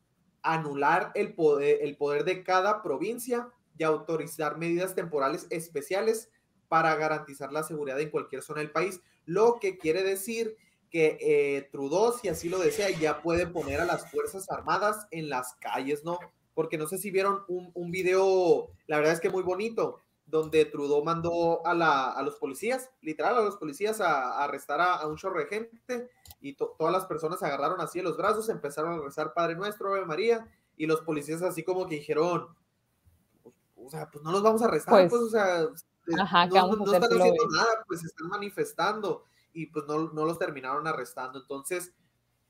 anular 0.44 1.12
el 1.14 1.36
poder, 1.36 1.80
el 1.82 1.98
poder 1.98 2.24
de 2.24 2.46
cada 2.46 2.82
provincia 2.82 3.50
y 3.78 3.84
autorizar 3.84 4.58
medidas 4.58 4.96
temporales 4.96 5.46
especiales 5.50 6.30
para 6.70 6.96
garantizar 6.96 7.52
la 7.52 7.64
seguridad 7.64 8.00
en 8.00 8.12
cualquier 8.12 8.44
zona 8.44 8.62
del 8.62 8.72
país, 8.72 9.02
lo 9.26 9.60
que 9.60 9.78
quiere 9.78 10.04
decir 10.04 10.56
que 10.90 11.18
eh, 11.22 11.70
Trudeau, 11.72 12.14
si 12.14 12.30
así 12.30 12.50
lo 12.50 12.58
desea, 12.60 12.90
ya 12.90 13.22
puede 13.22 13.46
poner 13.48 13.80
a 13.82 13.86
las 13.86 14.10
Fuerzas 14.12 14.50
Armadas 14.50 15.08
en 15.12 15.30
las 15.30 15.54
calles, 15.56 16.04
¿no? 16.04 16.18
Porque 16.54 16.78
no 16.78 16.88
sé 16.88 16.98
si 16.98 17.12
vieron 17.12 17.44
un, 17.48 17.72
un 17.74 17.92
video, 17.92 18.70
la 18.88 18.98
verdad 18.98 19.14
es 19.14 19.20
que 19.20 19.30
muy 19.30 19.44
bonito, 19.44 20.00
donde 20.26 20.66
Trudeau 20.66 21.04
mandó 21.04 21.66
a, 21.66 21.74
la, 21.74 22.12
a 22.12 22.22
los 22.22 22.36
policías, 22.36 22.92
literal 23.02 23.38
a 23.38 23.42
los 23.42 23.58
policías 23.58 24.00
a, 24.02 24.32
a 24.34 24.44
arrestar 24.44 24.80
a, 24.82 24.96
a 24.96 25.08
un 25.08 25.16
chorro 25.18 25.40
de 25.40 25.46
gente 25.48 26.10
y 26.42 26.54
to- 26.54 26.76
todas 26.78 26.94
las 26.94 27.06
personas 27.06 27.40
se 27.40 27.46
agarraron 27.46 27.82
así 27.82 28.00
en 28.00 28.06
los 28.06 28.18
brazos, 28.18 28.50
empezaron 28.50 28.94
a 29.00 29.02
rezar 29.04 29.34
Padre 29.34 29.56
Nuestro, 29.56 29.90
Ave 29.94 30.06
María, 30.06 30.48
y 30.78 30.86
los 30.86 31.02
policías 31.02 31.42
así 31.42 31.64
como 31.64 31.88
que 31.88 31.96
dijeron, 31.96 32.48
o 33.76 33.90
sea, 33.90 34.10
pues 34.10 34.24
no 34.24 34.32
los 34.32 34.44
vamos 34.44 34.62
a 34.62 34.66
arrestar, 34.66 34.94
pues, 34.94 35.10
Pues, 35.10 35.22
o 35.24 35.30
sea, 35.30 35.68
ajá, 36.22 36.46
no, 36.48 36.54
¿qué 36.54 36.60
vamos 36.60 36.78
no- 36.78 36.84
a 36.84 36.86
no 36.86 36.92
hacer 36.92 37.04
están 37.04 37.20
haciendo 37.22 37.48
nada, 37.56 37.84
pues 37.88 38.04
están 38.04 38.28
manifestando 38.28 39.24
y 39.54 39.68
pues 39.68 39.86
no, 39.88 40.12
no 40.14 40.26
los 40.26 40.38
terminaron 40.40 40.88
arrestando. 40.88 41.40
Entonces, 41.40 41.94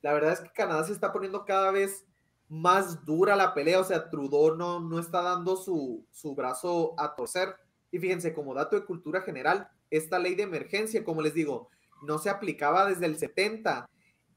la 0.02 0.14
verdad 0.14 0.34
es 0.34 0.42
que 0.42 0.52
Canadá 0.52 0.84
se 0.84 0.94
está 0.94 1.12
poniendo 1.12 1.46
cada 1.46 1.72
vez 1.72 2.06
más 2.48 3.06
dura 3.06 3.36
la 3.36 3.54
pelea, 3.54 3.80
o 3.80 3.84
sea, 3.84 4.10
Trudeau 4.10 4.56
no, 4.56 4.80
no 4.80 5.00
está 5.00 5.22
dando 5.22 5.56
su, 5.56 6.06
su 6.12 6.34
brazo 6.36 6.94
a 6.98 7.16
torcer. 7.16 7.56
Y 7.92 8.00
fíjense, 8.00 8.34
como 8.34 8.54
dato 8.54 8.76
de 8.76 8.86
cultura 8.86 9.22
general, 9.22 9.70
esta 9.90 10.20
ley 10.20 10.36
de 10.36 10.44
emergencia, 10.44 11.04
como 11.04 11.22
les 11.22 11.34
digo, 11.34 11.70
no 12.04 12.18
se 12.18 12.30
aplicaba 12.30 12.86
desde 12.86 13.06
el 13.06 13.18
70 13.18 13.88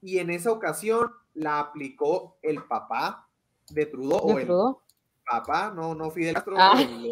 y 0.01 0.19
en 0.19 0.31
esa 0.31 0.51
ocasión 0.51 1.11
la 1.35 1.59
aplicó 1.61 2.37
el 2.43 2.65
papá 2.65 3.29
de 3.71 3.87
Trudeau 3.87 4.21
o 4.23 4.35
¿De 4.35 4.43
el 4.43 4.47
Trudeau? 4.49 4.81
papá, 5.25 5.71
no, 5.75 5.95
no 5.95 6.11
Fidel 6.11 6.35
Castro, 6.35 6.57
Ah. 6.59 6.75
el- 6.83 7.11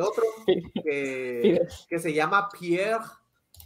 otro, 0.00 0.24
que, 0.84 1.66
que 1.88 1.98
se 1.98 2.12
llama 2.12 2.48
Pierre, 2.50 3.04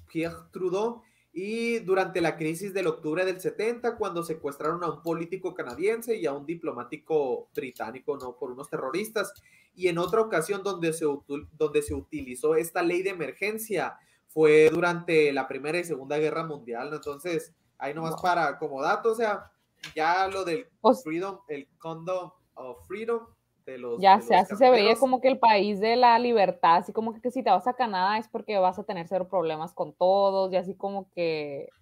Pierre 0.08 0.50
Trudeau, 0.50 1.02
y 1.32 1.78
durante 1.80 2.20
la 2.20 2.36
crisis 2.36 2.74
del 2.74 2.88
octubre 2.88 3.24
del 3.24 3.40
70, 3.40 3.96
cuando 3.96 4.24
secuestraron 4.24 4.82
a 4.82 4.90
un 4.90 5.02
político 5.02 5.54
canadiense 5.54 6.16
y 6.16 6.26
a 6.26 6.32
un 6.32 6.46
diplomático 6.46 7.48
británico, 7.54 8.16
¿no? 8.16 8.36
Por 8.36 8.50
unos 8.50 8.68
terroristas, 8.68 9.32
y 9.74 9.88
en 9.88 9.98
otra 9.98 10.20
ocasión 10.20 10.62
donde 10.64 10.92
se, 10.92 11.04
donde 11.52 11.82
se 11.82 11.94
utilizó 11.94 12.56
esta 12.56 12.82
ley 12.82 13.02
de 13.02 13.10
emergencia 13.10 13.98
fue 14.26 14.68
durante 14.70 15.32
la 15.32 15.46
Primera 15.46 15.78
y 15.78 15.84
Segunda 15.84 16.18
Guerra 16.18 16.44
Mundial, 16.44 16.90
¿no? 16.90 16.96
Entonces, 16.96 17.54
ahí 17.78 17.94
nomás 17.94 18.20
para 18.20 18.58
como 18.58 18.82
dato, 18.82 19.12
o 19.12 19.14
sea, 19.14 19.52
ya 19.94 20.26
lo 20.28 20.44
del 20.44 20.66
freedom, 21.04 21.38
el 21.48 21.68
condom 21.78 22.32
of 22.54 22.86
freedom 22.86 23.26
de 23.72 23.78
los 23.78 24.00
Ya 24.00 24.16
de 24.16 24.22
sé, 24.22 24.35
los 24.35 24.42
así 24.44 24.57
se 24.57 24.70
veía 24.70 24.96
como 24.96 25.20
que 25.20 25.28
el 25.28 25.38
país 25.38 25.81
de 25.81 25.96
la 25.96 26.18
libertad, 26.18 26.76
así 26.76 26.92
como 26.92 27.14
que, 27.14 27.20
que 27.20 27.31
si 27.31 27.42
te 27.42 27.50
vas 27.50 27.66
a 27.66 27.74
Canadá 27.74 28.18
es 28.18 28.28
porque 28.28 28.59
vas 28.59 28.78
a 28.78 28.85
tener 28.85 29.07
cero 29.09 29.28
problemas 29.28 29.72
con 29.74 29.92
todos 29.94 30.52
y 30.52 30.57
así 30.57 30.74
como 30.74 31.11
que... 31.11 31.72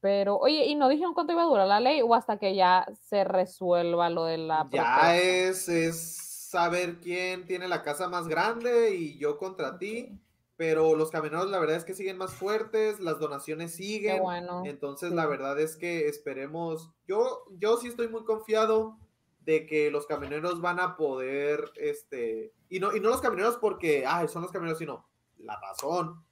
Pero, 0.00 0.36
oye, 0.38 0.66
¿y 0.66 0.74
no 0.74 0.88
dijeron 0.88 1.14
cuánto 1.14 1.32
iba 1.32 1.42
a 1.42 1.46
durar 1.46 1.66
la 1.66 1.80
ley 1.80 2.02
o 2.02 2.14
hasta 2.14 2.38
que 2.38 2.54
ya 2.54 2.86
se 3.08 3.24
resuelva 3.24 4.10
lo 4.10 4.24
de 4.26 4.36
la 4.38 4.68
Ya 4.70 4.70
protesta? 4.70 5.16
es, 5.16 5.68
es 5.68 6.16
saber 6.50 7.00
quién 7.00 7.46
tiene 7.46 7.68
la 7.68 7.82
casa 7.82 8.08
más 8.08 8.28
grande 8.28 8.94
y 8.94 9.18
yo 9.18 9.38
contra 9.38 9.78
ti, 9.78 10.20
pero 10.56 10.94
los 10.94 11.10
camioneros 11.10 11.50
la 11.50 11.58
verdad 11.58 11.76
es 11.76 11.84
que 11.84 11.94
siguen 11.94 12.18
más 12.18 12.34
fuertes, 12.34 13.00
las 13.00 13.18
donaciones 13.18 13.76
Qué 14.04 14.16
siguen, 14.16 14.22
bueno. 14.22 14.62
entonces 14.66 15.10
sí. 15.10 15.14
la 15.14 15.26
verdad 15.26 15.58
es 15.58 15.76
que 15.76 16.06
esperemos, 16.06 16.92
yo, 17.08 17.44
yo 17.58 17.78
sí 17.78 17.88
estoy 17.88 18.08
muy 18.08 18.24
confiado 18.24 18.98
de 19.44 19.66
que 19.66 19.90
los 19.90 20.06
camioneros 20.06 20.60
van 20.60 20.80
a 20.80 20.96
poder, 20.96 21.70
este, 21.76 22.52
y 22.68 22.80
no, 22.80 22.94
y 22.94 23.00
no 23.00 23.10
los 23.10 23.20
camioneros 23.20 23.56
porque, 23.56 24.04
ay, 24.06 24.28
son 24.28 24.42
los 24.42 24.50
camioneros, 24.50 24.78
sino 24.78 25.06
la 25.38 25.58
razón, 25.60 26.24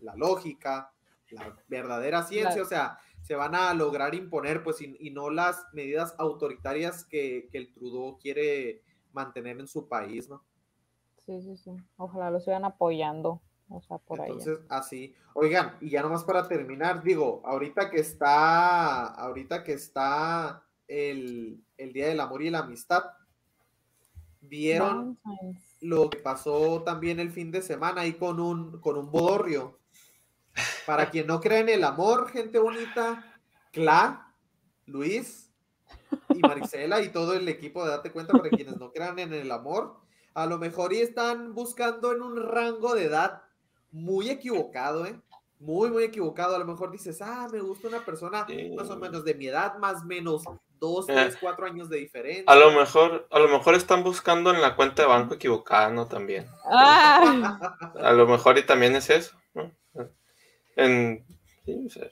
la 0.00 0.14
lógica, 0.14 0.92
la 1.30 1.56
verdadera 1.68 2.22
ciencia, 2.22 2.62
o 2.62 2.66
sea, 2.66 2.98
se 3.22 3.34
van 3.34 3.54
a 3.54 3.74
lograr 3.74 4.14
imponer, 4.14 4.62
pues, 4.62 4.80
y, 4.80 4.96
y 5.00 5.10
no 5.10 5.30
las 5.30 5.66
medidas 5.72 6.14
autoritarias 6.18 7.04
que, 7.04 7.48
que 7.50 7.58
el 7.58 7.72
Trudeau 7.72 8.18
quiere 8.18 8.82
mantener 9.12 9.58
en 9.60 9.66
su 9.66 9.88
país, 9.88 10.28
¿no? 10.28 10.44
Sí, 11.18 11.42
sí, 11.42 11.56
sí. 11.56 11.76
Ojalá 11.96 12.30
lo 12.30 12.40
sigan 12.40 12.64
apoyando. 12.64 13.42
O 13.68 13.80
sea, 13.82 13.98
por 13.98 14.20
ahí. 14.20 14.30
Entonces, 14.30 14.58
así. 14.68 15.14
Oigan, 15.34 15.76
y 15.80 15.90
ya 15.90 16.02
nomás 16.02 16.24
para 16.24 16.48
terminar, 16.48 17.04
digo, 17.04 17.40
ahorita 17.44 17.88
que 17.88 18.00
está, 18.00 19.06
ahorita 19.06 19.62
que 19.62 19.74
está 19.74 20.66
el, 20.90 21.62
el 21.76 21.92
Día 21.92 22.08
del 22.08 22.20
Amor 22.20 22.42
y 22.42 22.50
la 22.50 22.60
Amistad. 22.60 23.04
Vieron 24.40 25.18
Valentine's. 25.22 25.76
lo 25.80 26.10
que 26.10 26.18
pasó 26.18 26.82
también 26.82 27.20
el 27.20 27.30
fin 27.30 27.50
de 27.50 27.62
semana 27.62 28.02
ahí 28.02 28.14
con 28.14 28.40
un, 28.40 28.80
con 28.80 28.96
un 28.98 29.10
bodorrio. 29.10 29.78
Para 30.86 31.10
quien 31.10 31.26
no 31.26 31.40
cree 31.40 31.60
en 31.60 31.68
el 31.68 31.84
amor, 31.84 32.28
gente 32.30 32.58
bonita, 32.58 33.38
Cla, 33.70 34.34
Luis 34.86 35.52
y 36.30 36.38
Marisela 36.40 37.00
y 37.02 37.10
todo 37.10 37.34
el 37.34 37.48
equipo 37.48 37.84
de 37.84 37.90
Date 37.90 38.10
Cuenta 38.10 38.32
para 38.32 38.50
quienes 38.50 38.76
no 38.78 38.90
crean 38.90 39.18
en 39.20 39.32
el 39.32 39.52
amor, 39.52 40.00
a 40.34 40.46
lo 40.46 40.58
mejor 40.58 40.92
y 40.92 40.98
están 41.00 41.54
buscando 41.54 42.12
en 42.12 42.22
un 42.22 42.36
rango 42.36 42.94
de 42.94 43.04
edad 43.04 43.42
muy 43.92 44.28
equivocado, 44.30 45.06
¿eh? 45.06 45.20
Muy, 45.60 45.90
muy 45.90 46.04
equivocado. 46.04 46.56
A 46.56 46.58
lo 46.58 46.64
mejor 46.64 46.90
dices, 46.90 47.20
ah, 47.22 47.46
me 47.52 47.60
gusta 47.60 47.88
una 47.88 48.04
persona 48.04 48.44
Sí. 48.48 48.72
más 48.76 48.88
o 48.90 48.96
menos 48.96 49.24
de 49.24 49.34
mi 49.34 49.46
edad, 49.46 49.78
más 49.78 50.02
o 50.02 50.06
menos 50.06 50.44
dos, 50.80 51.08
Eh. 51.08 51.12
tres, 51.14 51.36
cuatro 51.40 51.66
años 51.66 51.88
de 51.88 51.98
diferencia. 51.98 52.44
A 52.48 52.56
lo 52.56 52.72
mejor, 52.72 53.28
a 53.30 53.38
lo 53.38 53.48
mejor 53.48 53.74
están 53.76 54.02
buscando 54.02 54.52
en 54.52 54.60
la 54.60 54.74
cuenta 54.74 55.02
de 55.02 55.08
banco 55.08 55.34
equivocada, 55.34 55.90
¿no? 55.90 56.06
También. 56.08 56.46
Ah, 56.64 57.58
A 58.02 58.12
lo 58.12 58.26
mejor 58.26 58.58
y 58.58 58.62
también 58.64 58.96
es 58.96 59.10
eso, 59.10 59.36
¿no? 59.54 59.70
En, 60.76 61.24
sí, 61.64 61.84
o 61.86 61.90
sea, 61.90 62.10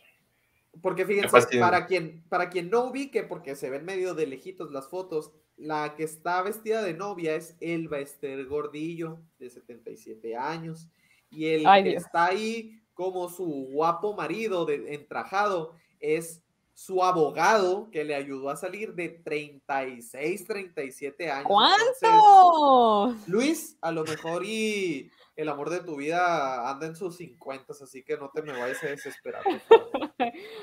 Porque 0.82 1.04
fíjense, 1.06 1.58
para 1.58 1.86
quien, 1.86 2.22
para 2.28 2.50
quien 2.50 2.70
no 2.70 2.84
ubique, 2.84 3.22
porque 3.24 3.56
se 3.56 3.70
ven 3.70 3.84
medio 3.84 4.14
de 4.14 4.26
lejitos 4.26 4.70
las 4.70 4.88
fotos, 4.88 5.32
la 5.56 5.94
que 5.96 6.04
está 6.04 6.42
vestida 6.42 6.82
de 6.82 6.94
novia 6.94 7.34
es 7.34 7.56
Elba 7.60 7.98
Ester 7.98 8.44
Gordillo, 8.46 9.18
de 9.38 9.50
77 9.50 10.36
años. 10.36 10.88
Y 11.30 11.46
el 11.46 11.66
Ay, 11.66 11.82
que 11.82 11.90
Dios. 11.90 12.04
está 12.04 12.26
ahí 12.26 12.80
como 12.94 13.28
su 13.28 13.44
guapo 13.70 14.14
marido 14.14 14.64
de, 14.66 14.94
entrajado 14.94 15.74
es 16.00 16.42
su 16.78 17.02
abogado 17.02 17.90
que 17.90 18.04
le 18.04 18.14
ayudó 18.14 18.50
a 18.50 18.56
salir 18.56 18.94
de 18.94 19.08
36, 19.08 20.46
37 20.46 21.28
años. 21.28 21.50
Entonces, 21.50 21.98
¿Cuánto? 22.08 23.16
Luis, 23.26 23.76
a 23.80 23.90
lo 23.90 24.04
mejor 24.04 24.44
y 24.44 25.10
el 25.34 25.48
amor 25.48 25.70
de 25.70 25.80
tu 25.80 25.96
vida 25.96 26.70
anda 26.70 26.86
en 26.86 26.94
sus 26.94 27.16
50, 27.16 27.72
así 27.72 28.04
que 28.04 28.16
no 28.16 28.30
te 28.32 28.42
me 28.42 28.52
vayas 28.52 28.80
a 28.84 28.86
desesperar. 28.86 29.42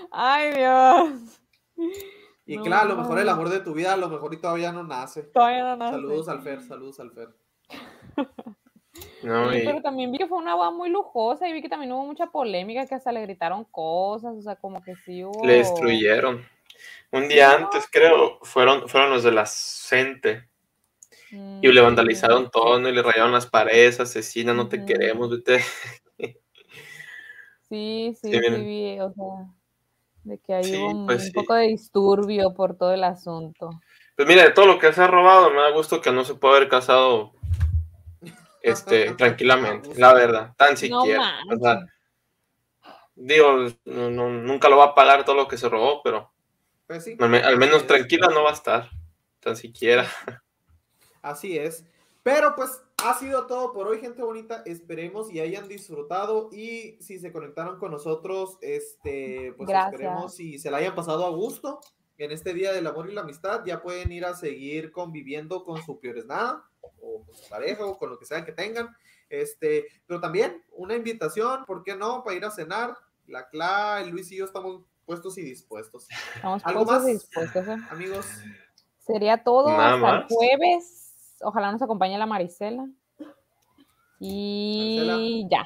Ay, 0.09 0.53
Dios. 0.53 1.41
Y 2.45 2.55
No. 2.55 2.63
claro, 2.63 2.93
a 2.93 2.95
lo 2.95 3.01
mejor 3.01 3.19
el 3.19 3.27
amor 3.27 3.49
de 3.49 3.59
tu 3.59 3.73
vida, 3.73 3.91
a 3.91 3.97
lo 3.97 4.07
mejor 4.07 4.33
y 4.33 4.37
todavía 4.37 4.71
no 4.71 4.83
nace. 4.83 5.23
Todavía 5.23 5.63
no 5.63 5.75
nace. 5.75 5.95
Saludos 5.95 6.29
al 6.29 6.41
Fer, 6.41 6.63
saludos 6.63 6.99
al 7.01 7.11
Fer. 7.11 7.35
No, 9.25 9.53
Sí, 9.53 9.57
y- 9.57 9.65
pero 9.65 9.81
también 9.81 10.11
vi 10.11 10.17
que 10.19 10.27
fue 10.27 10.37
una 10.37 10.55
boda 10.55 10.71
muy 10.71 10.89
lujosa 10.89 11.47
y 11.47 11.53
vi 11.53 11.61
que 11.61 11.69
también 11.69 11.91
hubo 11.91 12.05
mucha 12.05 12.27
polémica, 12.27 12.87
que 12.87 12.95
hasta 12.95 13.11
le 13.11 13.21
gritaron 13.21 13.65
cosas, 13.65 14.35
o 14.37 14.41
sea, 14.41 14.55
como 14.55 14.83
que 14.83 14.95
sí 14.97 15.23
hubo... 15.23 15.41
le 15.47 15.53
destruyeron. 15.55 16.45
Un 17.11 17.27
día 17.29 17.53
antes, 17.53 17.87
creo, 17.91 18.39
fueron, 18.43 18.89
fueron 18.89 19.11
los 19.11 19.23
de 19.23 19.31
la 19.31 19.45
Cente 19.45 20.49
y 21.61 21.67
le 21.71 21.81
Mm, 21.81 21.83
vandalizaron 21.85 22.49
todo, 22.51 22.79
¿no? 22.79 22.89
Y 22.89 22.93
le 22.93 23.01
rayaron 23.01 23.31
las 23.31 23.47
paredes, 23.47 23.99
asesina, 23.99 24.53
no 24.53 24.67
te 24.69 24.83
queremos, 24.85 25.29
vete. 25.29 25.63
Sí, 27.69 28.15
sí, 28.21 28.31
Sí, 28.31 28.39
sí, 28.39 28.99
o 28.99 29.11
sea, 29.11 29.53
de 30.23 30.39
que 30.39 30.77
hubo 30.77 30.89
un, 30.91 31.05
pues 31.05 31.25
un 31.27 31.33
poco 31.33 31.53
de 31.55 31.67
disturbio 31.67 32.53
por 32.55 32.77
todo 32.77 32.93
el 32.93 33.03
asunto. 33.03 33.71
Pues 34.15 34.27
mira, 34.27 34.43
de 34.43 34.51
todo 34.51 34.65
lo 34.65 34.79
que 34.79 34.93
se 34.93 35.01
ha 35.01 35.07
robado, 35.07 35.49
me 35.51 35.57
da 35.61 35.71
gusto 35.71 36.01
que 36.01 36.11
no 36.11 36.23
se 36.23 36.35
puede 36.35 36.57
haber 36.57 36.69
casado 36.69 37.33
este, 38.71 39.11
tranquilamente, 39.15 39.89
la 39.95 40.13
verdad, 40.13 40.53
tan 40.57 40.71
No 40.71 40.77
siquiera. 40.77 41.39
o 41.51 41.55
sea, 41.57 41.73
manches. 41.75 41.91
digo, 43.15 43.67
no- 43.85 44.09
no- 44.09 44.29
nunca 44.29 44.69
lo 44.69 44.77
va 44.77 44.85
a 44.85 44.95
pagar 44.95 45.23
todo 45.25 45.35
lo 45.35 45.47
que 45.47 45.57
se 45.57 45.69
robó, 45.69 46.01
pero 46.03 46.31
Pues 46.87 47.03
sí. 47.03 47.15
al, 47.19 47.29
me- 47.29 47.39
al 47.43 47.57
menos 47.57 47.85
tranquila 47.87 48.27
no 48.27 48.43
va 48.43 48.49
a 48.51 48.53
estar, 48.53 48.89
tan 49.39 49.55
siquiera. 49.55 50.07
Así 51.21 51.57
es. 51.57 51.85
Pero 52.23 52.55
pues 52.55 52.81
ha 53.03 53.13
sido 53.19 53.45
todo 53.45 53.71
por 53.71 53.87
hoy, 53.87 53.99
gente 53.99 54.23
bonita. 54.23 54.63
Esperemos 54.65 55.31
y 55.31 55.39
hayan 55.39 55.67
disfrutado. 55.67 56.49
Y 56.51 56.97
si 56.99 57.19
se 57.19 57.31
conectaron 57.31 57.77
con 57.77 57.91
nosotros, 57.91 58.57
este, 58.61 59.53
pues 59.57 59.69
Gracias. 59.69 59.93
esperemos 59.93 60.39
y 60.39 60.57
se 60.57 60.71
la 60.71 60.77
hayan 60.77 60.95
pasado 60.95 61.23
a 61.25 61.29
gusto 61.29 61.79
en 62.17 62.31
este 62.31 62.53
día 62.55 62.73
del 62.73 62.87
amor 62.87 63.09
y 63.09 63.13
la 63.13 63.21
amistad. 63.21 63.61
Ya 63.65 63.81
pueden 63.83 64.11
ir 64.11 64.25
a 64.25 64.33
seguir 64.33 64.91
conviviendo 64.91 65.63
con 65.63 65.83
su 65.83 65.99
peores 65.99 66.25
nada, 66.25 66.63
o 67.01 67.23
con 67.25 67.35
su 67.35 67.49
pareja, 67.49 67.85
o 67.85 67.97
con 67.97 68.09
lo 68.09 68.19
que 68.19 68.25
sea 68.25 68.45
que 68.45 68.51
tengan. 68.51 68.95
Este, 69.29 69.87
pero 70.05 70.19
también 70.19 70.63
una 70.71 70.95
invitación, 70.95 71.65
¿por 71.65 71.83
qué 71.83 71.95
no? 71.95 72.23
Para 72.23 72.37
ir 72.37 72.45
a 72.45 72.51
cenar. 72.51 72.95
La 73.27 73.49
Cla, 73.49 74.01
el 74.01 74.09
Luis 74.09 74.31
y 74.31 74.37
yo 74.37 74.45
estamos 74.45 74.83
puestos 75.05 75.37
y 75.37 75.41
dispuestos. 75.41 76.07
Estamos 76.35 76.63
¿Algo 76.65 76.85
puestos 76.85 77.09
y 77.09 77.13
más? 77.13 77.21
dispuestos, 77.21 77.67
¿eh? 77.67 77.77
Amigos, 77.89 78.27
Sería 79.05 79.43
todo 79.43 79.69
Nada 79.69 79.95
hasta 79.95 80.15
el 80.17 80.23
jueves. 80.27 81.35
Ojalá 81.41 81.71
nos 81.71 81.81
acompañe 81.81 82.17
la 82.17 82.25
Marisela. 82.25 82.87
Y 84.19 85.47
ya. 85.49 85.63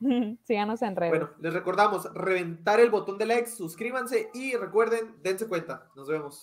Síganos 0.44 0.80
en 0.82 0.96
redes. 0.96 1.10
Bueno, 1.10 1.30
les 1.40 1.52
recordamos 1.52 2.12
reventar 2.14 2.80
el 2.80 2.90
botón 2.90 3.18
de 3.18 3.26
like, 3.26 3.48
suscríbanse 3.48 4.30
y 4.32 4.56
recuerden, 4.56 5.16
dense 5.22 5.46
cuenta. 5.46 5.86
Nos 5.94 6.08
vemos. 6.08 6.40